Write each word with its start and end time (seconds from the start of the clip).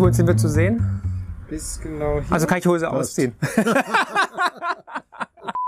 wo 0.00 0.10
sind 0.10 0.26
wir 0.26 0.36
zu 0.36 0.48
sehen? 0.48 0.82
Bis 1.46 1.78
genau 1.78 2.22
hier. 2.22 2.32
Also 2.32 2.46
kann 2.46 2.56
ich 2.56 2.66
Hose 2.66 2.90
ausziehen. 2.90 3.34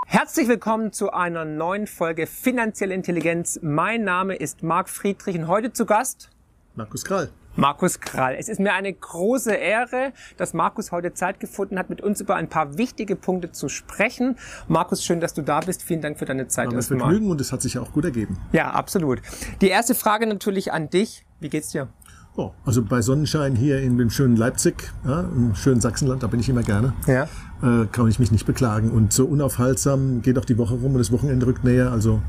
Herzlich 0.06 0.48
willkommen 0.48 0.90
zu 0.90 1.12
einer 1.12 1.44
neuen 1.44 1.86
Folge 1.86 2.26
Finanzielle 2.26 2.94
Intelligenz. 2.94 3.58
Mein 3.62 4.04
Name 4.04 4.34
ist 4.34 4.62
Marc 4.62 4.88
Friedrich 4.88 5.36
und 5.36 5.48
heute 5.48 5.74
zu 5.74 5.84
Gast 5.84 6.30
Markus 6.74 7.04
Krall. 7.04 7.30
Markus 7.56 8.00
Krall. 8.00 8.36
Es 8.38 8.48
ist 8.48 8.58
mir 8.58 8.72
eine 8.72 8.90
große 8.90 9.52
Ehre, 9.52 10.14
dass 10.38 10.54
Markus 10.54 10.92
heute 10.92 11.12
Zeit 11.12 11.38
gefunden 11.38 11.78
hat, 11.78 11.90
mit 11.90 12.00
uns 12.00 12.22
über 12.22 12.34
ein 12.36 12.48
paar 12.48 12.78
wichtige 12.78 13.16
Punkte 13.16 13.52
zu 13.52 13.68
sprechen. 13.68 14.38
Markus, 14.66 15.04
schön, 15.04 15.20
dass 15.20 15.34
du 15.34 15.42
da 15.42 15.60
bist. 15.60 15.82
Vielen 15.82 16.00
Dank 16.00 16.18
für 16.18 16.24
deine 16.24 16.48
Zeit. 16.48 16.68
War 16.68 16.74
mir 16.74 16.82
Vergnügen 16.82 17.30
und 17.30 17.38
es 17.42 17.52
hat 17.52 17.60
sich 17.60 17.78
auch 17.78 17.92
gut 17.92 18.06
ergeben. 18.06 18.38
Ja, 18.52 18.70
absolut. 18.70 19.20
Die 19.60 19.68
erste 19.68 19.94
Frage 19.94 20.26
natürlich 20.26 20.72
an 20.72 20.88
dich. 20.88 21.26
Wie 21.40 21.50
geht's 21.50 21.68
dir? 21.68 21.88
Oh, 22.34 22.50
also 22.64 22.82
bei 22.82 23.02
Sonnenschein 23.02 23.54
hier 23.56 23.82
in 23.82 23.98
dem 23.98 24.08
schönen 24.08 24.36
Leipzig, 24.36 24.90
ja, 25.06 25.20
im 25.20 25.54
schönen 25.54 25.82
Sachsenland, 25.82 26.22
da 26.22 26.28
bin 26.28 26.40
ich 26.40 26.48
immer 26.48 26.62
gerne, 26.62 26.94
Ja. 27.06 27.24
äh, 27.62 27.86
kann 27.92 28.08
ich 28.08 28.18
mich 28.18 28.32
nicht 28.32 28.46
beklagen. 28.46 28.90
Und 28.90 29.12
so 29.12 29.26
unaufhaltsam 29.26 30.22
geht 30.22 30.38
auch 30.38 30.46
die 30.46 30.56
Woche 30.56 30.74
rum 30.74 30.92
und 30.92 30.98
das 30.98 31.12
Wochenende 31.12 31.44
rückt 31.46 31.62
näher. 31.62 31.92
Also 31.92 32.22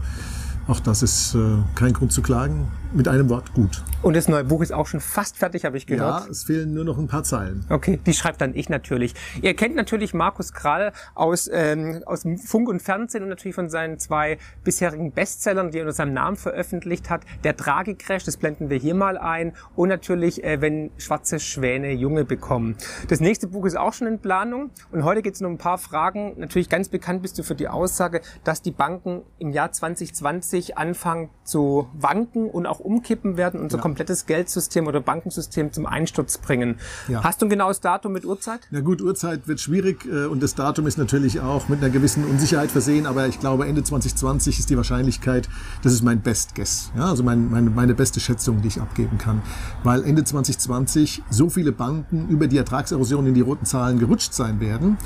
auch 0.68 0.80
das 0.80 1.04
ist 1.04 1.36
äh, 1.36 1.40
kein 1.76 1.94
Grund 1.94 2.12
zu 2.12 2.22
klagen. 2.22 2.72
Mit 2.96 3.08
einem 3.08 3.28
Wort 3.30 3.54
gut. 3.56 3.84
Und 4.04 4.16
das 4.16 4.28
neue 4.28 4.44
Buch 4.44 4.62
ist 4.62 4.72
auch 4.72 4.86
schon 4.86 5.00
fast 5.00 5.38
fertig, 5.38 5.66
habe 5.66 5.78
ich 5.78 5.88
gehört. 5.88 6.26
Ja, 6.26 6.30
es 6.30 6.44
fehlen 6.44 6.76
nur 6.76 6.84
noch 6.84 7.00
ein 7.00 7.08
paar 7.08 7.24
Zeilen. 7.24 7.66
Okay, 7.70 8.00
die 8.06 8.14
schreibt 8.14 8.40
dann 8.40 8.54
ich 8.54 8.70
natürlich. 8.70 9.16
Ihr 9.42 9.56
kennt 9.56 9.76
natürlich 9.76 10.14
Markus 10.14 10.54
Krall 10.54 10.94
aus, 11.16 11.50
ähm, 11.52 12.04
aus 12.06 12.24
Funk 12.46 12.70
und 12.70 12.84
Fernsehen 12.84 13.24
und 13.24 13.30
natürlich 13.30 13.56
von 13.56 13.72
seinen 13.72 13.98
zwei 13.98 14.38
bisherigen 14.64 15.12
Bestsellern, 15.12 15.72
die 15.72 15.80
er 15.80 15.86
unter 15.86 15.94
seinem 15.94 16.14
Namen 16.14 16.38
veröffentlicht 16.38 17.10
hat. 17.10 17.24
Der 17.44 17.58
Tragicrash, 17.58 18.26
das 18.26 18.38
blenden 18.38 18.70
wir 18.70 18.78
hier 18.78 18.94
mal 18.94 19.18
ein. 19.18 19.54
Und 19.76 19.90
natürlich, 19.90 20.44
äh, 20.44 20.62
wenn 20.62 20.92
schwarze 20.98 21.40
Schwäne 21.40 21.94
Junge 21.94 22.26
bekommen. 22.26 22.76
Das 23.08 23.22
nächste 23.22 23.48
Buch 23.48 23.66
ist 23.66 23.76
auch 23.76 23.94
schon 23.94 24.06
in 24.06 24.20
Planung. 24.20 24.70
Und 24.92 25.04
heute 25.04 25.24
geht 25.24 25.34
es 25.34 25.42
um 25.42 25.54
ein 25.54 25.58
paar 25.58 25.80
Fragen. 25.80 26.36
Natürlich 26.38 26.70
ganz 26.70 26.90
bekannt 26.90 27.24
bist 27.24 27.40
du 27.40 27.44
für 27.44 27.56
die 27.56 27.70
Aussage, 27.70 28.22
dass 28.44 28.62
die 28.62 28.72
Banken 28.72 29.24
im 29.40 29.50
Jahr 29.50 29.72
2020 29.72 30.53
anfangen 30.78 31.30
zu 31.44 31.88
wanken 31.94 32.50
und 32.50 32.66
auch 32.68 32.80
umkippen 32.80 33.36
werden, 33.38 33.60
unser 33.60 33.78
Ja. 33.78 33.82
komplettes 33.82 34.26
Geldsystem 34.26 34.88
oder 34.88 35.02
Bankensystem 35.02 35.74
zum 35.74 35.86
Einsturz 35.86 36.38
bringen. 36.38 36.78
Ja. 37.08 37.24
Hast 37.24 37.42
du 37.42 37.48
ein 37.48 37.50
genaues 37.50 37.80
Datum 37.82 38.14
mit 38.14 38.24
Uhrzeit? 38.26 38.62
Na 38.72 38.80
gut, 38.82 39.02
Uhrzeit 39.02 39.48
wird 39.48 39.60
schwierig 39.60 40.06
äh, 40.06 40.26
und 40.26 40.44
das 40.44 40.56
Datum 40.56 40.86
ist 40.88 40.98
natürlich 40.98 41.40
auch 41.42 41.68
mit 41.70 41.80
einer 41.82 41.90
gewissen 41.90 42.24
Unsicherheit 42.26 42.72
versehen, 42.72 43.06
aber 43.06 43.28
ich 43.28 43.40
glaube 43.40 43.66
Ende 43.66 43.84
2020 43.84 44.60
ist 44.60 44.70
die 44.70 44.78
Wahrscheinlichkeit, 44.78 45.50
das 45.82 45.92
ist 45.94 46.04
mein 46.04 46.22
Best 46.22 46.56
Guess, 46.56 46.92
ja, 46.96 47.06
also 47.10 47.24
mein, 47.24 47.50
meine, 47.50 47.70
meine 47.70 47.94
beste 47.96 48.20
Schätzung, 48.20 48.62
die 48.62 48.68
ich 48.68 48.80
abgeben 48.80 49.18
kann, 49.18 49.42
weil 49.84 50.04
Ende 50.04 50.24
2020 50.24 51.24
so 51.30 51.50
viele 51.50 51.72
Banken 51.72 52.28
über 52.30 52.48
die 52.48 52.58
Ertragserosion 52.58 53.26
in 53.28 53.34
die 53.34 53.42
roten 53.42 53.66
Zahlen 53.66 54.00
gerutscht 54.00 54.34
sein 54.34 54.60
werden, 54.60 54.98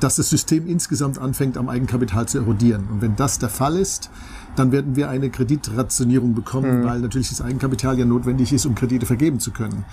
dass 0.00 0.16
das 0.16 0.28
System 0.28 0.66
insgesamt 0.66 1.18
anfängt 1.18 1.56
am 1.56 1.68
Eigenkapital 1.68 2.26
zu 2.26 2.38
erodieren. 2.38 2.88
Und 2.90 3.02
wenn 3.02 3.16
das 3.16 3.38
der 3.38 3.48
Fall 3.48 3.76
ist, 3.76 4.10
dann 4.56 4.72
werden 4.72 4.96
wir 4.96 5.08
eine 5.08 5.30
Kreditrationierung 5.30 6.34
bekommen, 6.34 6.84
weil 6.84 7.00
natürlich 7.00 7.28
das 7.28 7.40
Eigenkapital 7.40 7.98
ja 7.98 8.04
notwendig 8.04 8.52
ist, 8.52 8.66
um 8.66 8.74
Kredite 8.74 9.06
vergeben 9.06 9.40
zu 9.40 9.52
können. 9.52 9.84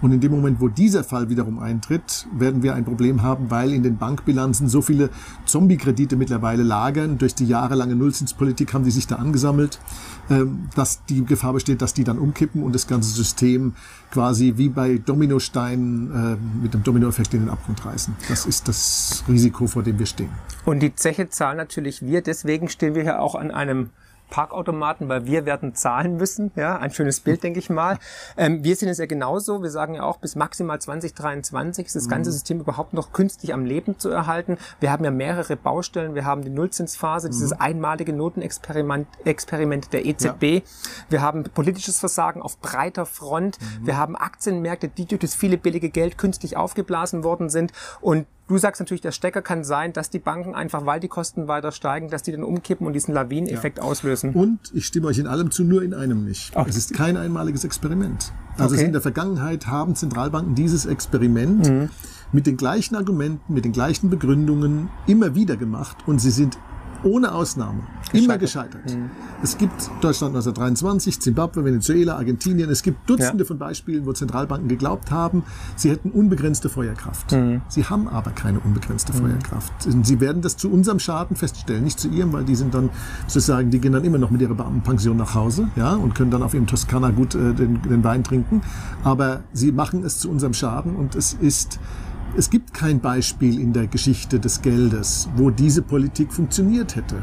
Und 0.00 0.10
in 0.10 0.20
dem 0.20 0.32
Moment, 0.32 0.60
wo 0.60 0.68
dieser 0.68 1.04
Fall 1.04 1.28
wiederum 1.28 1.60
eintritt, 1.60 2.26
werden 2.36 2.62
wir 2.64 2.74
ein 2.74 2.84
Problem 2.84 3.22
haben, 3.22 3.50
weil 3.50 3.72
in 3.72 3.84
den 3.84 3.98
Bankbilanzen 3.98 4.68
so 4.68 4.82
viele 4.82 5.10
Zombie-Kredite 5.46 6.16
mittlerweile 6.16 6.64
lagern. 6.64 7.18
Durch 7.18 7.36
die 7.36 7.46
jahrelange 7.46 7.94
Nullzinspolitik 7.94 8.74
haben 8.74 8.84
die 8.84 8.90
sich 8.90 9.06
da 9.06 9.16
angesammelt, 9.16 9.78
ähm, 10.28 10.68
dass 10.74 11.04
die 11.04 11.24
Gefahr 11.24 11.52
besteht, 11.52 11.82
dass 11.82 11.94
die 11.94 12.02
dann 12.02 12.18
umkippen 12.18 12.64
und 12.64 12.74
das 12.74 12.88
ganze 12.88 13.10
System 13.10 13.74
quasi 14.10 14.54
wie 14.56 14.68
bei 14.68 14.98
Dominosteinen 14.98 16.10
äh, 16.10 16.36
mit 16.62 16.74
dem 16.74 16.82
Dominoeffekt 16.82 17.34
in 17.34 17.40
den 17.40 17.48
Abgrund 17.48 17.84
reißen. 17.86 18.14
Das 18.28 18.44
ist 18.44 18.66
das 18.66 19.22
Risiko, 19.28 19.68
vor 19.68 19.84
dem 19.84 20.00
wir 20.00 20.06
stehen. 20.06 20.30
Und 20.64 20.80
die 20.80 20.94
Zeche 20.96 21.28
zahlen 21.28 21.56
natürlich 21.56 22.02
wir. 22.02 22.22
Deswegen 22.22 22.68
stehen 22.68 22.96
wir 22.96 23.02
hier 23.02 23.20
auch 23.20 23.36
an 23.36 23.52
einem 23.52 23.90
Parkautomaten, 24.32 25.10
weil 25.10 25.26
wir 25.26 25.44
werden 25.44 25.74
zahlen 25.74 26.16
müssen. 26.16 26.52
Ja, 26.56 26.78
ein 26.78 26.90
schönes 26.90 27.20
Bild, 27.20 27.42
denke 27.42 27.58
ich 27.58 27.68
mal. 27.68 27.98
Ähm, 28.38 28.64
wir 28.64 28.74
sehen 28.76 28.88
es 28.88 28.96
ja 28.96 29.04
genauso. 29.04 29.62
Wir 29.62 29.70
sagen 29.70 29.94
ja 29.94 30.04
auch, 30.04 30.16
bis 30.16 30.36
maximal 30.36 30.80
2023 30.80 31.86
ist 31.86 31.96
das 31.96 32.08
ganze 32.08 32.32
System 32.32 32.58
überhaupt 32.58 32.94
noch 32.94 33.12
künstlich 33.12 33.52
am 33.52 33.66
Leben 33.66 33.98
zu 33.98 34.08
erhalten. 34.08 34.56
Wir 34.80 34.90
haben 34.90 35.04
ja 35.04 35.10
mehrere 35.10 35.56
Baustellen. 35.56 36.14
Wir 36.14 36.24
haben 36.24 36.42
die 36.42 36.50
Nullzinsphase, 36.50 37.28
dieses 37.28 37.52
einmalige 37.52 38.14
Notenexperiment 38.14 39.06
Experiment 39.26 39.92
der 39.92 40.06
EZB. 40.06 40.66
Wir 41.10 41.20
haben 41.20 41.44
politisches 41.44 42.00
Versagen 42.00 42.40
auf 42.40 42.58
breiter 42.58 43.04
Front. 43.04 43.58
Wir 43.82 43.98
haben 43.98 44.16
Aktienmärkte, 44.16 44.88
die 44.88 45.04
durch 45.04 45.20
das 45.20 45.34
viele 45.34 45.58
billige 45.58 45.90
Geld 45.90 46.16
künstlich 46.16 46.56
aufgeblasen 46.56 47.22
worden 47.22 47.50
sind. 47.50 47.72
Und 48.00 48.26
Du 48.52 48.58
sagst 48.58 48.82
natürlich, 48.82 49.00
der 49.00 49.12
Stecker 49.12 49.40
kann 49.40 49.64
sein, 49.64 49.94
dass 49.94 50.10
die 50.10 50.18
Banken 50.18 50.54
einfach, 50.54 50.84
weil 50.84 51.00
die 51.00 51.08
Kosten 51.08 51.48
weiter 51.48 51.72
steigen, 51.72 52.10
dass 52.10 52.22
die 52.22 52.32
dann 52.32 52.44
umkippen 52.44 52.86
und 52.86 52.92
diesen 52.92 53.14
Lawineneffekt 53.14 53.80
auslösen. 53.80 54.34
Und 54.34 54.58
ich 54.74 54.84
stimme 54.84 55.06
euch 55.06 55.16
in 55.16 55.26
allem 55.26 55.50
zu, 55.50 55.64
nur 55.64 55.82
in 55.82 55.94
einem 55.94 56.26
nicht. 56.26 56.54
Ach. 56.54 56.66
Es 56.66 56.76
ist 56.76 56.92
kein 56.92 57.16
einmaliges 57.16 57.64
Experiment. 57.64 58.30
Also 58.58 58.74
Okay. 58.74 58.84
in 58.84 58.92
der 58.92 59.00
Vergangenheit 59.00 59.68
haben 59.68 59.94
Zentralbanken 59.96 60.54
dieses 60.54 60.84
Experiment 60.84 61.66
Mhm. 61.66 61.88
mit 62.32 62.46
den 62.46 62.58
gleichen 62.58 62.94
Argumenten, 62.94 63.54
mit 63.54 63.64
den 63.64 63.72
gleichen 63.72 64.10
Begründungen 64.10 64.90
immer 65.06 65.34
wieder 65.34 65.56
gemacht 65.56 65.96
und 66.04 66.18
sie 66.20 66.30
sind 66.30 66.58
ohne 67.04 67.32
Ausnahme 67.32 67.80
immer 68.12 68.38
gescheitert. 68.38 68.84
Mhm. 68.94 69.10
Es 69.42 69.56
gibt 69.58 69.72
Deutschland 70.00 70.34
1923, 70.34 71.20
Zimbabwe, 71.20 71.64
Venezuela, 71.64 72.16
Argentinien. 72.16 72.70
Es 72.70 72.82
gibt 72.82 73.08
Dutzende 73.08 73.44
Ja. 73.44 73.48
von 73.48 73.58
Beispielen, 73.58 74.06
wo 74.06 74.12
Zentralbanken 74.12 74.68
geglaubt 74.68 75.10
haben, 75.10 75.44
sie 75.76 75.90
hätten 75.90 76.10
unbegrenzte 76.10 76.68
Feuerkraft. 76.68 77.32
Mhm. 77.32 77.62
Sie 77.68 77.84
haben 77.84 78.08
aber 78.08 78.30
keine 78.30 78.60
unbegrenzte 78.60 79.12
Feuerkraft. 79.12 79.72
Sie 80.02 80.20
werden 80.20 80.42
das 80.42 80.56
zu 80.56 80.70
unserem 80.70 80.98
Schaden 80.98 81.36
feststellen, 81.36 81.84
nicht 81.84 81.98
zu 81.98 82.08
ihrem, 82.08 82.32
weil 82.32 82.44
die 82.44 82.54
sind 82.54 82.74
dann 82.74 82.90
sozusagen, 83.26 83.70
die 83.70 83.78
gehen 83.80 83.92
dann 83.92 84.04
immer 84.04 84.18
noch 84.18 84.30
mit 84.30 84.40
ihrer 84.42 84.54
Beamtenpension 84.54 85.16
nach 85.16 85.34
Hause, 85.34 85.68
ja, 85.76 85.94
und 85.94 86.14
können 86.14 86.30
dann 86.30 86.42
auf 86.42 86.54
ihrem 86.54 86.66
Toskana 86.66 87.10
gut 87.10 87.34
äh, 87.34 87.54
den, 87.54 87.80
den 87.82 88.04
Wein 88.04 88.24
trinken. 88.24 88.62
Aber 89.04 89.40
sie 89.52 89.72
machen 89.72 90.04
es 90.04 90.18
zu 90.18 90.30
unserem 90.30 90.54
Schaden 90.54 90.96
und 90.96 91.14
es 91.14 91.32
ist 91.34 91.78
es 92.36 92.48
gibt 92.48 92.72
kein 92.72 93.00
Beispiel 93.00 93.60
in 93.60 93.72
der 93.72 93.86
Geschichte 93.86 94.40
des 94.40 94.62
Geldes, 94.62 95.28
wo 95.36 95.50
diese 95.50 95.82
Politik 95.82 96.32
funktioniert 96.32 96.96
hätte. 96.96 97.16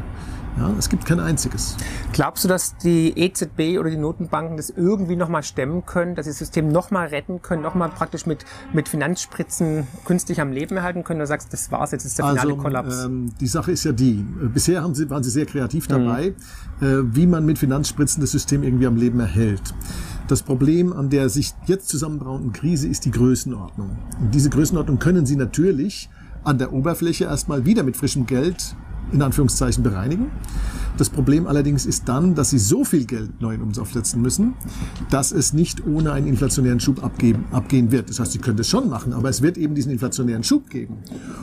Ja, 0.58 0.70
es 0.78 0.88
gibt 0.88 1.06
kein 1.06 1.20
einziges. 1.20 1.76
Glaubst 2.12 2.44
du, 2.44 2.48
dass 2.48 2.76
die 2.76 3.16
EZB 3.16 3.78
oder 3.78 3.88
die 3.88 3.96
Notenbanken 3.96 4.56
das 4.56 4.68
irgendwie 4.70 5.16
nochmal 5.16 5.42
stemmen 5.42 5.86
können, 5.86 6.14
dass 6.14 6.26
sie 6.26 6.32
das 6.32 6.38
System 6.38 6.68
nochmal 6.68 7.06
retten 7.08 7.40
können, 7.40 7.62
nochmal 7.62 7.88
praktisch 7.88 8.26
mit, 8.26 8.44
mit 8.72 8.88
Finanzspritzen 8.88 9.86
künstlich 10.04 10.40
am 10.40 10.52
Leben 10.52 10.76
erhalten 10.76 11.02
können? 11.04 11.20
Oder 11.20 11.28
sagst 11.28 11.48
du, 11.48 11.50
das 11.52 11.70
war's, 11.70 11.92
jetzt 11.92 12.04
ist 12.04 12.18
der 12.18 12.26
finale 12.26 12.56
Kollaps? 12.56 13.04
ähm, 13.04 13.32
die 13.40 13.46
Sache 13.46 13.72
ist 13.72 13.84
ja 13.84 13.92
die, 13.92 14.24
bisher 14.52 14.82
haben 14.82 14.94
sie, 14.94 15.08
waren 15.08 15.22
sie 15.22 15.30
sehr 15.30 15.46
kreativ 15.46 15.88
Mhm. 15.88 15.92
dabei, 15.92 16.26
äh, 16.26 16.34
wie 17.04 17.26
man 17.26 17.46
mit 17.46 17.58
Finanzspritzen 17.58 18.20
das 18.20 18.32
System 18.32 18.62
irgendwie 18.62 18.86
am 18.86 18.96
Leben 18.96 19.18
erhält. 19.20 19.62
Das 20.28 20.42
Problem 20.42 20.92
an 20.92 21.08
der 21.10 21.28
sich 21.28 21.54
jetzt 21.66 21.88
zusammenbrauenden 21.88 22.52
Krise 22.52 22.86
ist 22.88 23.04
die 23.04 23.10
Größenordnung. 23.10 23.96
Und 24.20 24.34
diese 24.34 24.50
Größenordnung 24.50 24.98
können 24.98 25.26
sie 25.26 25.36
natürlich 25.36 26.10
an 26.44 26.58
der 26.58 26.72
Oberfläche 26.72 27.24
erstmal 27.24 27.64
wieder 27.64 27.82
mit 27.82 27.96
frischem 27.96 28.26
Geld 28.26 28.74
in 29.12 29.22
Anführungszeichen 29.22 29.82
bereinigen. 29.82 30.26
Das 30.96 31.08
Problem 31.08 31.46
allerdings 31.46 31.86
ist 31.86 32.08
dann, 32.08 32.34
dass 32.34 32.50
sie 32.50 32.58
so 32.58 32.84
viel 32.84 33.06
Geld 33.06 33.40
neu 33.40 33.54
in 33.54 33.62
Umlauf 33.62 33.92
setzen 33.92 34.20
müssen, 34.20 34.54
dass 35.08 35.32
es 35.32 35.52
nicht 35.52 35.86
ohne 35.86 36.12
einen 36.12 36.26
inflationären 36.26 36.78
Schub 36.78 37.02
abgeben, 37.02 37.46
abgehen 37.52 37.90
wird. 37.90 38.10
Das 38.10 38.20
heißt, 38.20 38.32
sie 38.32 38.38
können 38.38 38.58
das 38.58 38.68
schon 38.68 38.90
machen, 38.90 39.12
aber 39.14 39.30
es 39.30 39.40
wird 39.40 39.56
eben 39.56 39.74
diesen 39.74 39.92
inflationären 39.92 40.42
Schub 40.42 40.68
geben. 40.68 40.98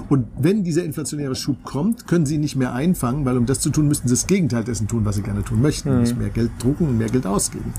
Und 0.10 0.28
wenn 0.40 0.64
dieser 0.64 0.84
inflationäre 0.84 1.34
Schub 1.34 1.64
kommt, 1.64 2.06
können 2.06 2.26
sie 2.26 2.36
ihn 2.36 2.42
nicht 2.42 2.56
mehr 2.56 2.74
einfangen, 2.74 3.26
weil 3.26 3.38
um 3.38 3.46
das 3.46 3.60
zu 3.60 3.72
tun, 3.72 3.88
müssten 3.88 4.08
sie 4.08 4.14
das 4.14 4.28
Gegenteil 4.28 4.64
dessen 4.64 4.88
tun, 4.88 5.06
was 5.06 5.16
sie 5.16 5.24
gerne 5.24 5.44
tun 5.44 5.62
möchten, 5.62 5.90
nämlich 5.90 6.16
mehr 6.16 6.30
Geld 6.30 6.52
drucken 6.60 6.88
und 6.88 6.98
mehr 6.98 7.10
Geld 7.10 7.26
ausgeben. 7.26 7.74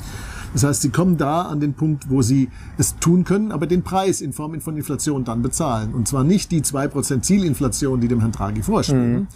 Das 0.54 0.64
heißt, 0.64 0.82
sie 0.82 0.88
kommen 0.88 1.16
da 1.16 1.42
an 1.42 1.60
den 1.60 1.74
Punkt, 1.74 2.10
wo 2.10 2.22
sie 2.22 2.48
es 2.78 2.96
tun 2.96 3.24
können, 3.24 3.52
aber 3.52 3.66
den 3.66 3.82
Preis 3.82 4.20
in 4.20 4.32
Form 4.32 4.58
von 4.60 4.76
Inflation 4.76 5.24
dann 5.24 5.42
bezahlen. 5.42 5.94
Und 5.94 6.08
zwar 6.08 6.24
nicht 6.24 6.50
die 6.50 6.62
2% 6.62 7.20
Zielinflation, 7.20 8.00
die 8.00 8.08
dem 8.08 8.20
Herrn 8.20 8.32
Draghi 8.32 8.62
vorschweben, 8.62 9.28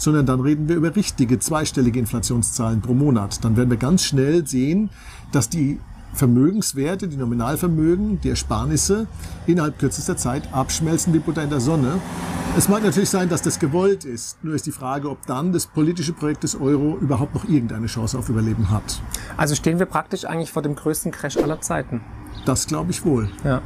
sondern 0.00 0.24
dann 0.24 0.40
reden 0.40 0.68
wir 0.68 0.76
über 0.76 0.96
richtige 0.96 1.38
zweistellige 1.38 1.98
Inflationszahlen 1.98 2.80
pro 2.80 2.94
Monat. 2.94 3.44
Dann 3.44 3.56
werden 3.56 3.68
wir 3.68 3.76
ganz 3.76 4.02
schnell 4.02 4.46
sehen, 4.46 4.88
dass 5.30 5.50
die 5.50 5.78
Vermögenswerte, 6.14 7.06
die 7.06 7.16
Nominalvermögen, 7.16 8.20
die 8.20 8.30
Ersparnisse 8.30 9.06
innerhalb 9.46 9.78
kürzester 9.78 10.16
Zeit 10.16 10.52
abschmelzen 10.52 11.12
wie 11.12 11.18
Butter 11.18 11.42
in 11.42 11.50
der 11.50 11.60
Sonne. 11.60 12.00
Es 12.56 12.68
mag 12.68 12.82
natürlich 12.82 13.10
sein, 13.10 13.28
dass 13.28 13.42
das 13.42 13.60
gewollt 13.60 14.04
ist. 14.04 14.42
Nur 14.42 14.54
ist 14.54 14.66
die 14.66 14.72
Frage, 14.72 15.08
ob 15.08 15.24
dann 15.26 15.52
das 15.52 15.66
politische 15.66 16.12
Projekt 16.12 16.42
des 16.42 16.58
Euro 16.58 16.96
überhaupt 16.98 17.34
noch 17.34 17.44
irgendeine 17.44 17.86
Chance 17.86 18.18
auf 18.18 18.28
Überleben 18.28 18.70
hat. 18.70 19.00
Also 19.36 19.54
stehen 19.54 19.78
wir 19.78 19.86
praktisch 19.86 20.24
eigentlich 20.24 20.50
vor 20.50 20.62
dem 20.62 20.74
größten 20.74 21.12
Crash 21.12 21.36
aller 21.36 21.60
Zeiten. 21.60 22.00
Das 22.46 22.66
glaube 22.66 22.90
ich 22.90 23.04
wohl. 23.04 23.28
Ja. 23.44 23.60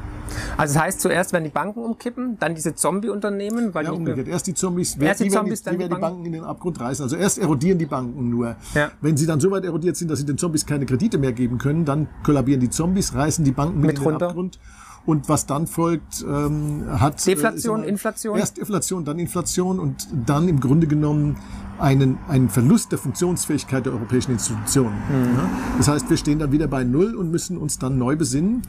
Also 0.57 0.75
das 0.75 0.83
heißt, 0.83 1.01
zuerst 1.01 1.33
werden 1.33 1.45
die 1.45 1.51
Banken 1.51 1.81
umkippen, 1.81 2.39
dann 2.39 2.55
diese 2.55 2.75
Zombie-Unternehmen, 2.75 3.75
weil 3.75 3.85
Ja, 3.85 3.91
die 3.91 3.97
umgekehrt. 3.97 4.29
Erst 4.29 4.47
die 4.47 4.55
Zombies, 4.55 4.97
Erst 4.97 5.21
die 5.21 5.25
die, 5.25 5.31
werden 5.33 5.45
Zombies, 5.45 5.61
die, 5.63 5.65
dann 5.65 5.73
die, 5.79 5.85
die 5.85 5.91
werden 5.91 5.97
die 5.97 6.01
Banken. 6.01 6.25
In 6.27 6.33
den 6.33 6.45
Abgrund 6.45 6.81
reißen. 6.81 7.03
Also 7.03 7.17
erst 7.17 7.39
erodieren 7.39 7.79
die 7.79 7.87
Banken 7.87 8.31
nur. 8.31 8.57
Ja. 8.75 8.91
Wenn 9.01 9.17
sie 9.17 9.27
dann 9.27 9.41
so 9.41 9.51
weit 9.51 9.65
erodiert 9.65 9.97
sind, 9.97 10.11
dass 10.11 10.19
sie 10.19 10.27
den 10.27 10.39
Zombies 10.39 10.67
keine 10.67 10.87
Kredite 10.87 11.19
mehr 11.19 11.33
geben 11.33 11.59
können, 11.59 11.85
dann 11.85 12.09
kollabieren 12.25 12.61
die 12.61 12.71
Zombies, 12.71 13.15
reißen 13.15 13.45
die 13.45 13.53
Banken 13.53 13.81
mit, 13.81 13.87
Mit 13.89 13.97
in 13.99 14.03
den 14.03 14.11
runter. 14.13 14.29
Abgrund. 14.29 14.59
Und 15.07 15.29
was 15.29 15.45
dann 15.45 15.67
folgt, 15.67 16.25
ähm, 16.27 16.87
hat 16.89 17.27
Deflation, 17.27 17.85
äh, 17.85 17.89
Inflation. 17.89 18.39
Erst 18.39 18.57
Inflation, 18.59 19.05
dann 19.05 19.19
Inflation 19.19 19.79
und 19.79 20.09
dann 20.27 20.49
im 20.49 20.61
Grunde 20.61 20.87
genommen 20.87 21.37
einen, 21.79 22.19
einen 22.29 22.49
Verlust 22.49 22.93
der 22.93 22.99
Funktionsfähigkeit 22.99 23.87
der 23.87 23.93
europäischen 23.93 24.33
Institutionen. 24.33 24.97
Mhm. 25.09 25.37
Ja? 25.37 25.51
Das 25.79 25.89
heißt, 25.89 26.11
wir 26.11 26.17
stehen 26.17 26.39
dann 26.39 26.53
wieder 26.53 26.67
bei 26.67 26.85
Null 26.85 27.15
und 27.15 27.31
müssen 27.31 27.57
uns 27.57 27.79
dann 27.79 27.99
neu 27.99 28.17
besinnen. 28.17 28.63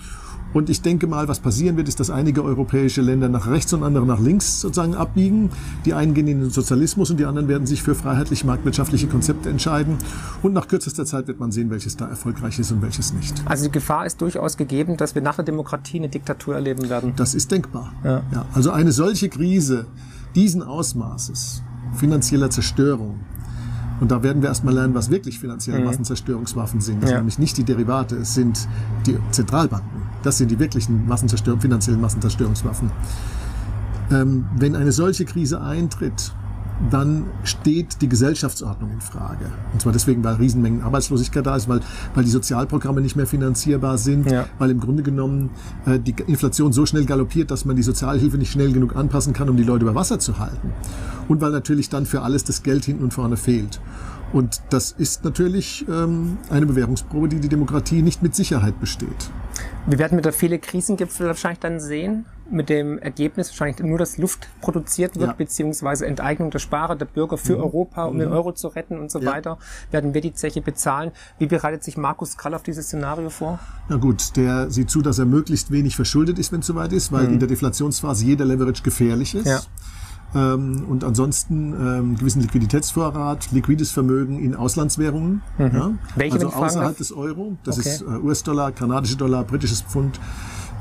Und 0.54 0.70
ich 0.70 0.82
denke 0.82 1.06
mal, 1.06 1.28
was 1.28 1.42
passieren 1.42 1.76
wird, 1.76 1.90
ist, 1.90 2.00
dass 2.00 2.10
einige 2.10 2.42
europäische 2.42 3.02
Länder 3.02 3.28
nach 3.28 3.48
rechts 3.48 3.74
und 3.74 3.84
andere 3.84 4.06
nach 4.06 4.22
links 4.22 4.62
sozusagen 4.62 4.96
abbiegen. 4.96 5.50
Die 5.84 5.94
einen 5.94 6.14
gehen 6.14 6.28
in 6.28 6.40
den 6.40 6.50
Sozialismus 6.50 7.12
und 7.12 7.20
die 7.20 7.26
anderen 7.26 7.50
werden 7.50 7.68
sich 7.68 7.84
für 7.84 7.94
freiheitlich 7.94 8.46
marktwirtschaftliche 8.46 9.08
Konzepte 9.08 9.50
entscheiden. 9.50 9.98
Und 10.44 10.54
nach 10.54 10.70
kürzester 10.70 11.06
Zeit 11.06 11.28
wird 11.28 11.42
man 11.42 11.52
sehen, 11.52 11.72
welches 11.72 11.98
da 11.98 12.08
erfolgreich 12.08 12.58
ist 12.58 12.72
und 12.72 12.82
welches 12.82 13.12
nicht. 13.14 13.44
Also 13.46 13.66
die 13.66 13.72
Gefahr 13.72 14.06
ist 14.06 14.22
durchaus 14.22 14.56
gegeben, 14.56 14.96
dass 14.96 15.14
wir 15.14 15.22
nach 15.22 15.36
der 15.36 15.44
Demokratie 15.44 15.98
eine 15.98 16.08
Diktatur 16.08 16.56
erleben 16.56 16.90
werden. 16.90 17.12
Das 17.18 17.36
ist 17.36 17.52
denkbar. 17.52 17.92
Ja. 18.06 18.24
Ja, 18.32 18.46
also 18.54 18.72
eine 18.72 18.94
solche 18.94 19.28
Krise 19.28 19.88
diesen 20.36 20.64
Ausmaßes 20.64 21.64
finanzieller 21.96 22.50
Zerstörung 22.50 23.20
und 24.00 24.12
da 24.12 24.22
werden 24.24 24.42
wir 24.42 24.50
erstmal 24.50 24.74
lernen, 24.74 24.94
was 24.94 25.10
wirklich 25.10 25.40
finanzielle 25.40 25.80
mhm. 25.80 25.86
Massenzerstörungswaffen 25.86 26.82
sind. 26.82 27.02
Das 27.02 27.10
ja. 27.10 27.16
sind 27.16 27.24
nämlich 27.24 27.40
nicht 27.40 27.58
die 27.58 27.64
Derivate, 27.64 28.18
es 28.18 28.34
sind 28.34 28.68
die 29.06 29.18
Zentralbanken. 29.32 30.02
Das 30.24 30.38
sind 30.38 30.52
die 30.52 30.60
wirklichen 30.60 31.08
Massenzerstörung, 31.08 31.62
finanziellen 31.62 32.02
Massenzerstörungswaffen. 32.02 32.92
Ähm, 34.12 34.46
wenn 34.58 34.76
eine 34.76 34.92
solche 34.92 35.26
Krise 35.26 35.62
eintritt, 35.62 36.34
dann 36.92 37.26
steht 37.44 38.02
die 38.02 38.10
Gesellschaftsordnung 38.10 38.92
in 38.92 39.02
Frage. 39.02 39.46
Und 39.74 39.82
zwar 39.82 39.94
deswegen, 39.94 40.24
weil 40.24 40.36
Riesenmengen 40.36 40.82
Arbeitslosigkeit 40.82 41.46
da 41.46 41.56
ist, 41.56 41.70
weil, 41.70 41.80
weil 42.14 42.24
die 42.24 42.30
Sozialprogramme 42.30 43.02
nicht 43.02 43.16
mehr 43.16 43.28
finanzierbar 43.28 43.98
sind, 43.98 44.30
ja. 44.30 44.46
weil 44.60 44.72
im 44.72 44.80
Grunde 44.80 45.04
genommen 45.04 45.52
äh, 45.86 46.00
die 46.00 46.16
Inflation 46.28 46.74
so 46.74 46.86
schnell 46.86 47.06
galoppiert, 47.06 47.52
dass 47.52 47.66
man 47.66 47.76
die 47.76 47.84
Sozialhilfe 47.84 48.38
nicht 48.38 48.52
schnell 48.52 48.72
genug 48.72 48.96
anpassen 48.96 49.34
kann, 49.34 49.50
um 49.50 49.58
die 49.58 49.64
Leute 49.64 49.84
über 49.84 49.96
Wasser 49.96 50.20
zu 50.20 50.38
halten. 50.38 50.74
Und 51.28 51.42
weil 51.42 51.52
natürlich 51.52 51.90
dann 51.90 52.06
für 52.06 52.22
alles 52.22 52.44
das 52.44 52.62
Geld 52.62 52.86
hinten 52.86 53.04
und 53.04 53.14
vorne 53.14 53.38
fehlt. 53.38 53.80
Und 54.34 54.62
das 54.70 54.92
ist 54.92 55.24
natürlich 55.24 55.86
ähm, 55.88 56.38
eine 56.50 56.66
Bewährungsprobe, 56.66 57.30
die 57.30 57.40
die 57.40 57.48
Demokratie 57.48 58.02
nicht 58.02 58.22
mit 58.22 58.36
Sicherheit 58.36 58.80
besteht. 58.80 59.32
Wir 59.86 59.98
werden 59.98 60.16
mit 60.16 60.26
der 60.26 60.34
viele 60.34 60.60
Krisengipfel 60.60 61.28
wahrscheinlich 61.28 61.60
dann 61.60 61.80
sehen, 61.80 62.26
mit 62.50 62.70
dem 62.70 63.00
Ergebnis 63.00 63.50
wahrscheinlich 63.50 63.80
nur, 63.80 63.98
dass 63.98 64.18
Luft 64.18 64.48
produziert 64.62 65.16
wird, 65.16 65.28
ja. 65.28 65.34
beziehungsweise 65.34 66.06
Enteignung 66.06 66.52
der 66.52 66.60
Sparer 66.60 66.96
der 66.96 67.06
Bürger 67.06 67.38
für 67.38 67.56
mhm. 67.58 67.64
Europa, 67.64 68.06
um 68.06 68.16
mhm. 68.16 68.20
den 68.20 68.32
Euro 68.32 68.52
zu 68.52 68.68
retten 68.68 69.00
und 69.00 69.12
so 69.12 69.20
ja. 69.20 69.32
weiter, 69.32 69.58
werden 69.92 70.14
wir 70.14 70.22
die 70.22 70.34
Zeche 70.34 70.62
bezahlen. 70.62 71.12
Wie 71.40 71.48
bereitet 71.48 71.84
sich 71.84 71.98
Markus 71.98 72.38
Krall 72.38 72.54
auf 72.54 72.64
dieses 72.64 72.86
Szenario 72.86 73.30
vor? 73.30 73.60
Na 73.90 73.98
gut, 73.98 74.36
der 74.36 74.70
sieht 74.70 74.90
zu, 74.90 75.02
dass 75.02 75.20
er 75.20 75.26
möglichst 75.26 75.72
wenig 75.72 75.96
verschuldet 75.96 76.40
ist, 76.40 76.52
wenn 76.52 76.60
es 76.60 76.68
soweit 76.68 76.94
ist, 76.94 77.12
weil 77.12 77.28
mhm. 77.28 77.34
in 77.34 77.40
der 77.40 77.48
Deflationsphase 77.48 78.26
jeder 78.26 78.46
Leverage 78.46 78.84
gefährlich 78.84 79.36
ist. 79.36 79.48
Ja. 79.48 79.62
Ähm, 80.36 80.86
und 80.90 81.04
ansonsten 81.04 81.74
ähm, 81.74 82.16
gewissen 82.18 82.42
Liquiditätsvorrat, 82.42 83.52
liquides 83.52 83.92
Vermögen 83.92 84.40
in 84.40 84.56
Auslandswährungen. 84.56 85.42
Mhm. 85.58 85.72
Ja? 85.74 85.94
Welche, 86.16 86.36
also 86.36 86.50
außerhalb 86.50 86.98
des 86.98 87.12
Euro. 87.14 87.58
Das 87.64 87.80
okay. 87.80 87.90
ist 87.90 88.02
äh, 88.02 88.06
US-Dollar, 88.06 88.72
kanadische 88.72 89.16
Dollar, 89.16 89.44
britisches 89.44 89.82
Pfund. 89.82 90.20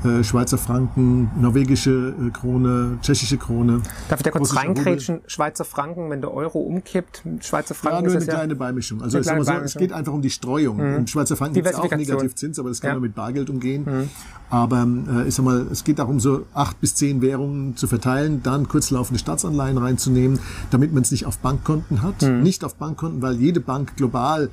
Äh, 0.05 0.23
Schweizer 0.23 0.57
Franken, 0.57 1.31
norwegische 1.39 2.13
äh, 2.19 2.29
Krone, 2.29 2.99
tschechische 3.01 3.37
Krone. 3.37 3.81
Darf 4.07 4.19
ich 4.19 4.23
da 4.23 4.31
kurz 4.31 4.55
reinkrätschen? 4.55 5.21
Schweizer 5.25 5.65
Franken, 5.65 6.09
wenn 6.11 6.21
der 6.21 6.31
Euro 6.31 6.59
umkippt, 6.59 7.23
Schweizer 7.41 7.73
Franken 7.73 8.05
ja, 8.05 8.11
nur 8.11 8.15
eine 8.15 8.25
kleine 8.25 8.53
ja 8.53 8.59
Beimischung. 8.59 9.01
Also 9.01 9.19
kleine 9.19 9.43
so, 9.43 9.51
Beimischung. 9.51 9.65
es 9.65 9.87
geht 9.87 9.93
einfach 9.93 10.13
um 10.13 10.21
die 10.21 10.29
Streuung. 10.29 10.77
Mhm. 10.77 10.95
Im 10.97 11.07
Schweizer 11.07 11.35
Franken 11.35 11.55
gibt 11.55 11.67
es 11.67 11.75
auch 11.75 11.89
Negativzins, 11.89 12.59
aber 12.59 12.69
das 12.69 12.81
kann 12.81 12.89
ja. 12.89 12.95
man 12.95 13.03
mit 13.03 13.15
Bargeld 13.15 13.49
umgehen. 13.49 13.83
Mhm. 13.85 14.09
Aber 14.49 14.87
äh, 15.23 15.27
ich 15.27 15.33
sag 15.33 15.43
mal, 15.43 15.65
es 15.71 15.83
geht 15.83 15.97
darum, 15.97 16.19
so 16.19 16.45
acht 16.53 16.79
bis 16.79 16.93
zehn 16.93 17.21
Währungen 17.21 17.75
zu 17.75 17.87
verteilen, 17.87 18.43
dann 18.43 18.67
kurzlaufende 18.67 19.19
Staatsanleihen 19.19 19.77
reinzunehmen, 19.77 20.39
damit 20.69 20.93
man 20.93 21.01
es 21.01 21.11
nicht 21.11 21.25
auf 21.25 21.39
Bankkonten 21.39 22.03
hat. 22.03 22.21
Mhm. 22.21 22.43
Nicht 22.43 22.63
auf 22.63 22.75
Bankkonten, 22.75 23.21
weil 23.21 23.35
jede 23.35 23.59
Bank 23.59 23.95
global 23.95 24.49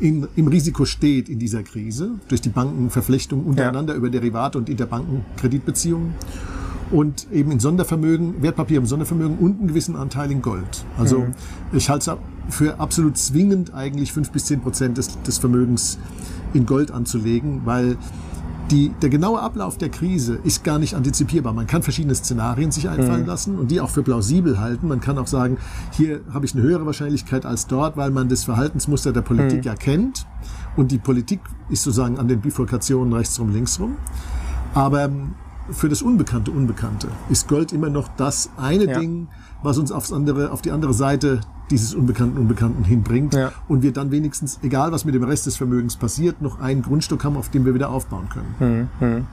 in, 0.00 0.26
im 0.36 0.48
Risiko 0.48 0.84
steht 0.84 1.28
in 1.28 1.38
dieser 1.38 1.62
Krise 1.62 2.12
durch 2.28 2.40
die 2.40 2.48
Bankenverflechtung 2.48 3.44
untereinander 3.44 3.92
ja. 3.92 3.98
über 3.98 4.10
Derivate 4.10 4.58
und 4.58 4.68
Interbankenkreditbeziehungen 4.68 6.14
und 6.90 7.28
eben 7.32 7.52
in 7.52 7.60
Sondervermögen, 7.60 8.42
Wertpapier 8.42 8.78
im 8.78 8.86
Sondervermögen 8.86 9.38
und 9.38 9.58
einen 9.58 9.68
gewissen 9.68 9.94
Anteil 9.96 10.30
in 10.30 10.42
Gold. 10.42 10.84
Also 10.98 11.20
mhm. 11.20 11.34
ich 11.72 11.88
halte 11.88 12.10
es 12.10 12.56
für 12.56 12.80
absolut 12.80 13.16
zwingend 13.16 13.74
eigentlich 13.74 14.12
fünf 14.12 14.30
bis 14.30 14.46
zehn 14.46 14.60
Prozent 14.60 14.98
des, 14.98 15.20
des 15.22 15.38
Vermögens 15.38 15.98
in 16.52 16.66
Gold 16.66 16.90
anzulegen, 16.90 17.62
weil 17.64 17.96
die, 18.70 18.90
der 19.02 19.10
genaue 19.10 19.40
Ablauf 19.40 19.78
der 19.78 19.88
Krise 19.88 20.38
ist 20.44 20.64
gar 20.64 20.78
nicht 20.78 20.94
antizipierbar. 20.94 21.52
Man 21.52 21.66
kann 21.66 21.82
verschiedene 21.82 22.14
Szenarien 22.14 22.70
sich 22.70 22.88
einfallen 22.88 23.22
mhm. 23.22 23.26
lassen 23.26 23.58
und 23.58 23.70
die 23.70 23.80
auch 23.80 23.90
für 23.90 24.02
plausibel 24.02 24.60
halten. 24.60 24.88
Man 24.88 25.00
kann 25.00 25.18
auch 25.18 25.26
sagen, 25.26 25.58
hier 25.92 26.20
habe 26.32 26.46
ich 26.46 26.54
eine 26.54 26.62
höhere 26.62 26.86
Wahrscheinlichkeit 26.86 27.44
als 27.44 27.66
dort, 27.66 27.96
weil 27.96 28.10
man 28.10 28.28
das 28.28 28.44
Verhaltensmuster 28.44 29.12
der 29.12 29.22
Politik 29.22 29.58
mhm. 29.58 29.64
ja 29.64 29.74
kennt. 29.74 30.26
Und 30.76 30.92
die 30.92 30.98
Politik 30.98 31.40
ist 31.68 31.82
sozusagen 31.82 32.18
an 32.18 32.28
den 32.28 32.40
Bifurkationen 32.40 33.12
rechtsrum, 33.12 33.52
linksrum. 33.52 33.96
Aber 34.74 35.04
ähm, 35.04 35.34
für 35.70 35.88
das 35.88 36.02
Unbekannte 36.02 36.50
Unbekannte 36.50 37.08
ist 37.28 37.48
Gold 37.48 37.72
immer 37.72 37.90
noch 37.90 38.08
das 38.16 38.50
eine 38.56 38.86
ja. 38.86 38.98
Ding, 38.98 39.28
was 39.62 39.78
uns 39.78 39.92
aufs 39.92 40.12
andere, 40.12 40.50
auf 40.52 40.62
die 40.62 40.70
andere 40.70 40.94
Seite 40.94 41.40
dieses 41.70 41.94
Unbekannten 41.94 42.38
Unbekannten 42.38 42.84
hinbringt 42.84 43.34
ja. 43.34 43.52
und 43.68 43.82
wir 43.82 43.92
dann 43.92 44.10
wenigstens, 44.10 44.58
egal 44.62 44.92
was 44.92 45.04
mit 45.04 45.14
dem 45.14 45.22
Rest 45.22 45.46
des 45.46 45.56
Vermögens 45.56 45.96
passiert, 45.96 46.42
noch 46.42 46.60
einen 46.60 46.82
Grundstück 46.82 47.24
haben, 47.24 47.36
auf 47.36 47.48
dem 47.48 47.64
wir 47.64 47.74
wieder 47.74 47.90
aufbauen 47.90 48.28
können. 48.28 48.54
Hm, 48.58 48.88
hm. 48.98 49.26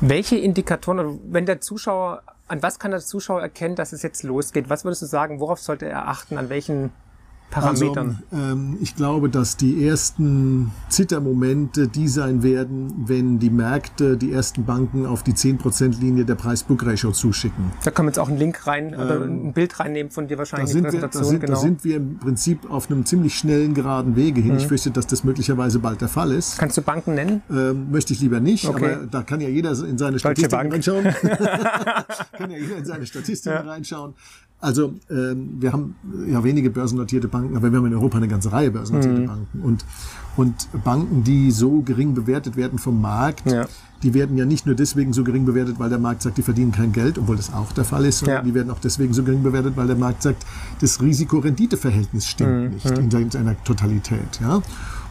Welche 0.00 0.36
Indikatoren, 0.36 0.98
also 0.98 1.20
wenn 1.28 1.46
der 1.46 1.60
Zuschauer, 1.60 2.22
an 2.48 2.62
was 2.62 2.78
kann 2.78 2.90
der 2.90 3.00
Zuschauer 3.00 3.40
erkennen, 3.40 3.74
dass 3.74 3.92
es 3.92 4.02
jetzt 4.02 4.22
losgeht? 4.22 4.70
Was 4.70 4.84
würdest 4.84 5.02
du 5.02 5.06
sagen, 5.06 5.40
worauf 5.40 5.60
sollte 5.60 5.86
er 5.86 6.08
achten, 6.08 6.38
an 6.38 6.48
welchen 6.48 6.90
Parametern? 7.50 8.22
Also, 8.30 8.52
ähm, 8.52 8.78
ich 8.80 8.96
glaube, 8.96 9.28
dass 9.28 9.56
die 9.56 9.86
ersten 9.86 10.72
Zittermomente 10.88 11.88
die 11.88 12.08
sein 12.08 12.42
werden, 12.42 13.04
wenn 13.06 13.38
die 13.38 13.50
Märkte 13.50 14.16
die 14.16 14.32
ersten 14.32 14.64
Banken 14.64 15.06
auf 15.06 15.22
die 15.22 15.32
10%-Linie 15.32 16.24
der 16.24 16.34
Preis-Book-Ratio 16.34 17.12
zuschicken. 17.12 17.72
Da 17.84 17.90
kann 17.90 18.06
man 18.06 18.12
jetzt 18.12 18.18
auch 18.18 18.28
einen 18.28 18.38
Link 18.38 18.66
rein, 18.66 18.92
ähm, 18.92 19.00
oder 19.00 19.20
ein 19.22 19.52
Bild 19.52 19.78
reinnehmen 19.78 20.10
von 20.10 20.26
dir 20.26 20.38
wahrscheinlich. 20.38 20.70
Da 20.70 20.72
sind, 20.72 20.92
wir, 20.92 21.08
da, 21.08 21.24
sind, 21.24 21.40
genau. 21.40 21.54
da 21.54 21.60
sind 21.60 21.84
wir 21.84 21.96
im 21.96 22.18
Prinzip 22.18 22.70
auf 22.70 22.90
einem 22.90 23.06
ziemlich 23.06 23.36
schnellen, 23.36 23.74
geraden 23.74 24.16
Wege 24.16 24.40
hin. 24.40 24.52
Mhm. 24.52 24.58
Ich 24.58 24.66
fürchte, 24.66 24.90
dass 24.90 25.06
das 25.06 25.24
möglicherweise 25.24 25.78
bald 25.78 26.00
der 26.00 26.08
Fall 26.08 26.32
ist. 26.32 26.58
Kannst 26.58 26.76
du 26.76 26.82
Banken 26.82 27.14
nennen? 27.14 27.42
Ähm, 27.50 27.90
möchte 27.90 28.12
ich 28.12 28.20
lieber 28.20 28.40
nicht, 28.40 28.66
okay. 28.66 28.94
aber 28.94 29.06
da 29.06 29.22
kann 29.22 29.40
ja 29.40 29.48
jeder 29.48 29.70
in 29.70 29.98
seine 29.98 30.18
Statistiken 30.18 30.72
reinschauen. 30.72 31.04
kann 32.32 32.50
ja 32.50 32.58
jeder 32.58 32.76
in 32.78 32.84
seine 32.84 33.06
Statistiken 33.06 33.54
ja. 33.54 33.60
reinschauen. 33.60 34.14
Also 34.64 34.94
ähm, 35.10 35.56
wir 35.60 35.74
haben 35.74 35.94
ja 36.26 36.42
wenige 36.42 36.70
börsennotierte 36.70 37.28
Banken, 37.28 37.54
aber 37.54 37.70
wir 37.70 37.78
haben 37.78 37.84
in 37.84 37.92
Europa 37.92 38.16
eine 38.16 38.28
ganze 38.28 38.50
Reihe 38.50 38.70
börsennotierte 38.70 39.20
mhm. 39.20 39.26
Banken. 39.26 39.60
Und, 39.60 39.84
und 40.36 40.82
Banken, 40.82 41.22
die 41.22 41.50
so 41.50 41.82
gering 41.82 42.14
bewertet 42.14 42.56
werden 42.56 42.78
vom 42.78 42.98
Markt, 42.98 43.50
ja. 43.50 43.66
die 44.02 44.14
werden 44.14 44.38
ja 44.38 44.46
nicht 44.46 44.64
nur 44.64 44.74
deswegen 44.74 45.12
so 45.12 45.22
gering 45.22 45.44
bewertet, 45.44 45.78
weil 45.78 45.90
der 45.90 45.98
Markt 45.98 46.22
sagt, 46.22 46.38
die 46.38 46.42
verdienen 46.42 46.72
kein 46.72 46.92
Geld, 46.92 47.18
obwohl 47.18 47.36
das 47.36 47.52
auch 47.52 47.72
der 47.72 47.84
Fall 47.84 48.06
ist, 48.06 48.20
sondern 48.20 48.38
ja. 48.38 48.42
die 48.42 48.54
werden 48.54 48.70
auch 48.70 48.78
deswegen 48.78 49.12
so 49.12 49.22
gering 49.22 49.42
bewertet, 49.42 49.76
weil 49.76 49.86
der 49.86 49.96
Markt 49.96 50.22
sagt, 50.22 50.46
das 50.80 51.02
Risiko-Rendite-Verhältnis 51.02 52.26
stimmt 52.26 52.84
mhm. 52.84 53.00
nicht 53.00 53.14
in 53.14 53.30
seiner 53.30 53.62
Totalität. 53.64 54.40
Ja? 54.40 54.62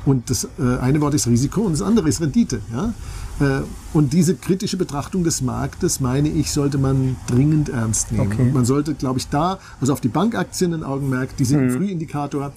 Und 0.06 0.30
das 0.30 0.48
äh, 0.60 0.78
eine 0.82 1.00
Wort 1.02 1.14
ist 1.14 1.28
Risiko 1.28 1.62
und 1.62 1.72
das 1.72 1.82
andere 1.82 2.10
ist 2.10 2.22
Rendite. 2.22 2.60
Ja? 2.72 2.94
Äh, 3.40 3.62
und 3.94 4.14
diese 4.14 4.36
kritische 4.36 4.78
Betrachtung 4.78 5.24
des 5.24 5.42
Marktes, 5.42 6.00
meine 6.00 6.30
ich, 6.30 6.52
sollte 6.52 6.78
man 6.78 7.16
dringend 7.28 7.70
ernst 7.70 8.12
nehmen. 8.12 8.32
Okay. 8.32 8.42
Und 8.42 8.54
man 8.54 8.66
sollte, 8.66 8.94
glaube 8.94 9.20
ich, 9.20 9.30
da, 9.30 9.60
also 9.80 9.94
auf 9.94 10.02
die 10.02 10.10
Bankaktien 10.10 10.74
ein 10.74 10.84
Augenmerk, 10.84 11.38
die 11.38 11.46
sind 11.46 11.62
mhm. 11.62 11.68
ein 11.68 11.78
Frühindikator. 11.78 12.52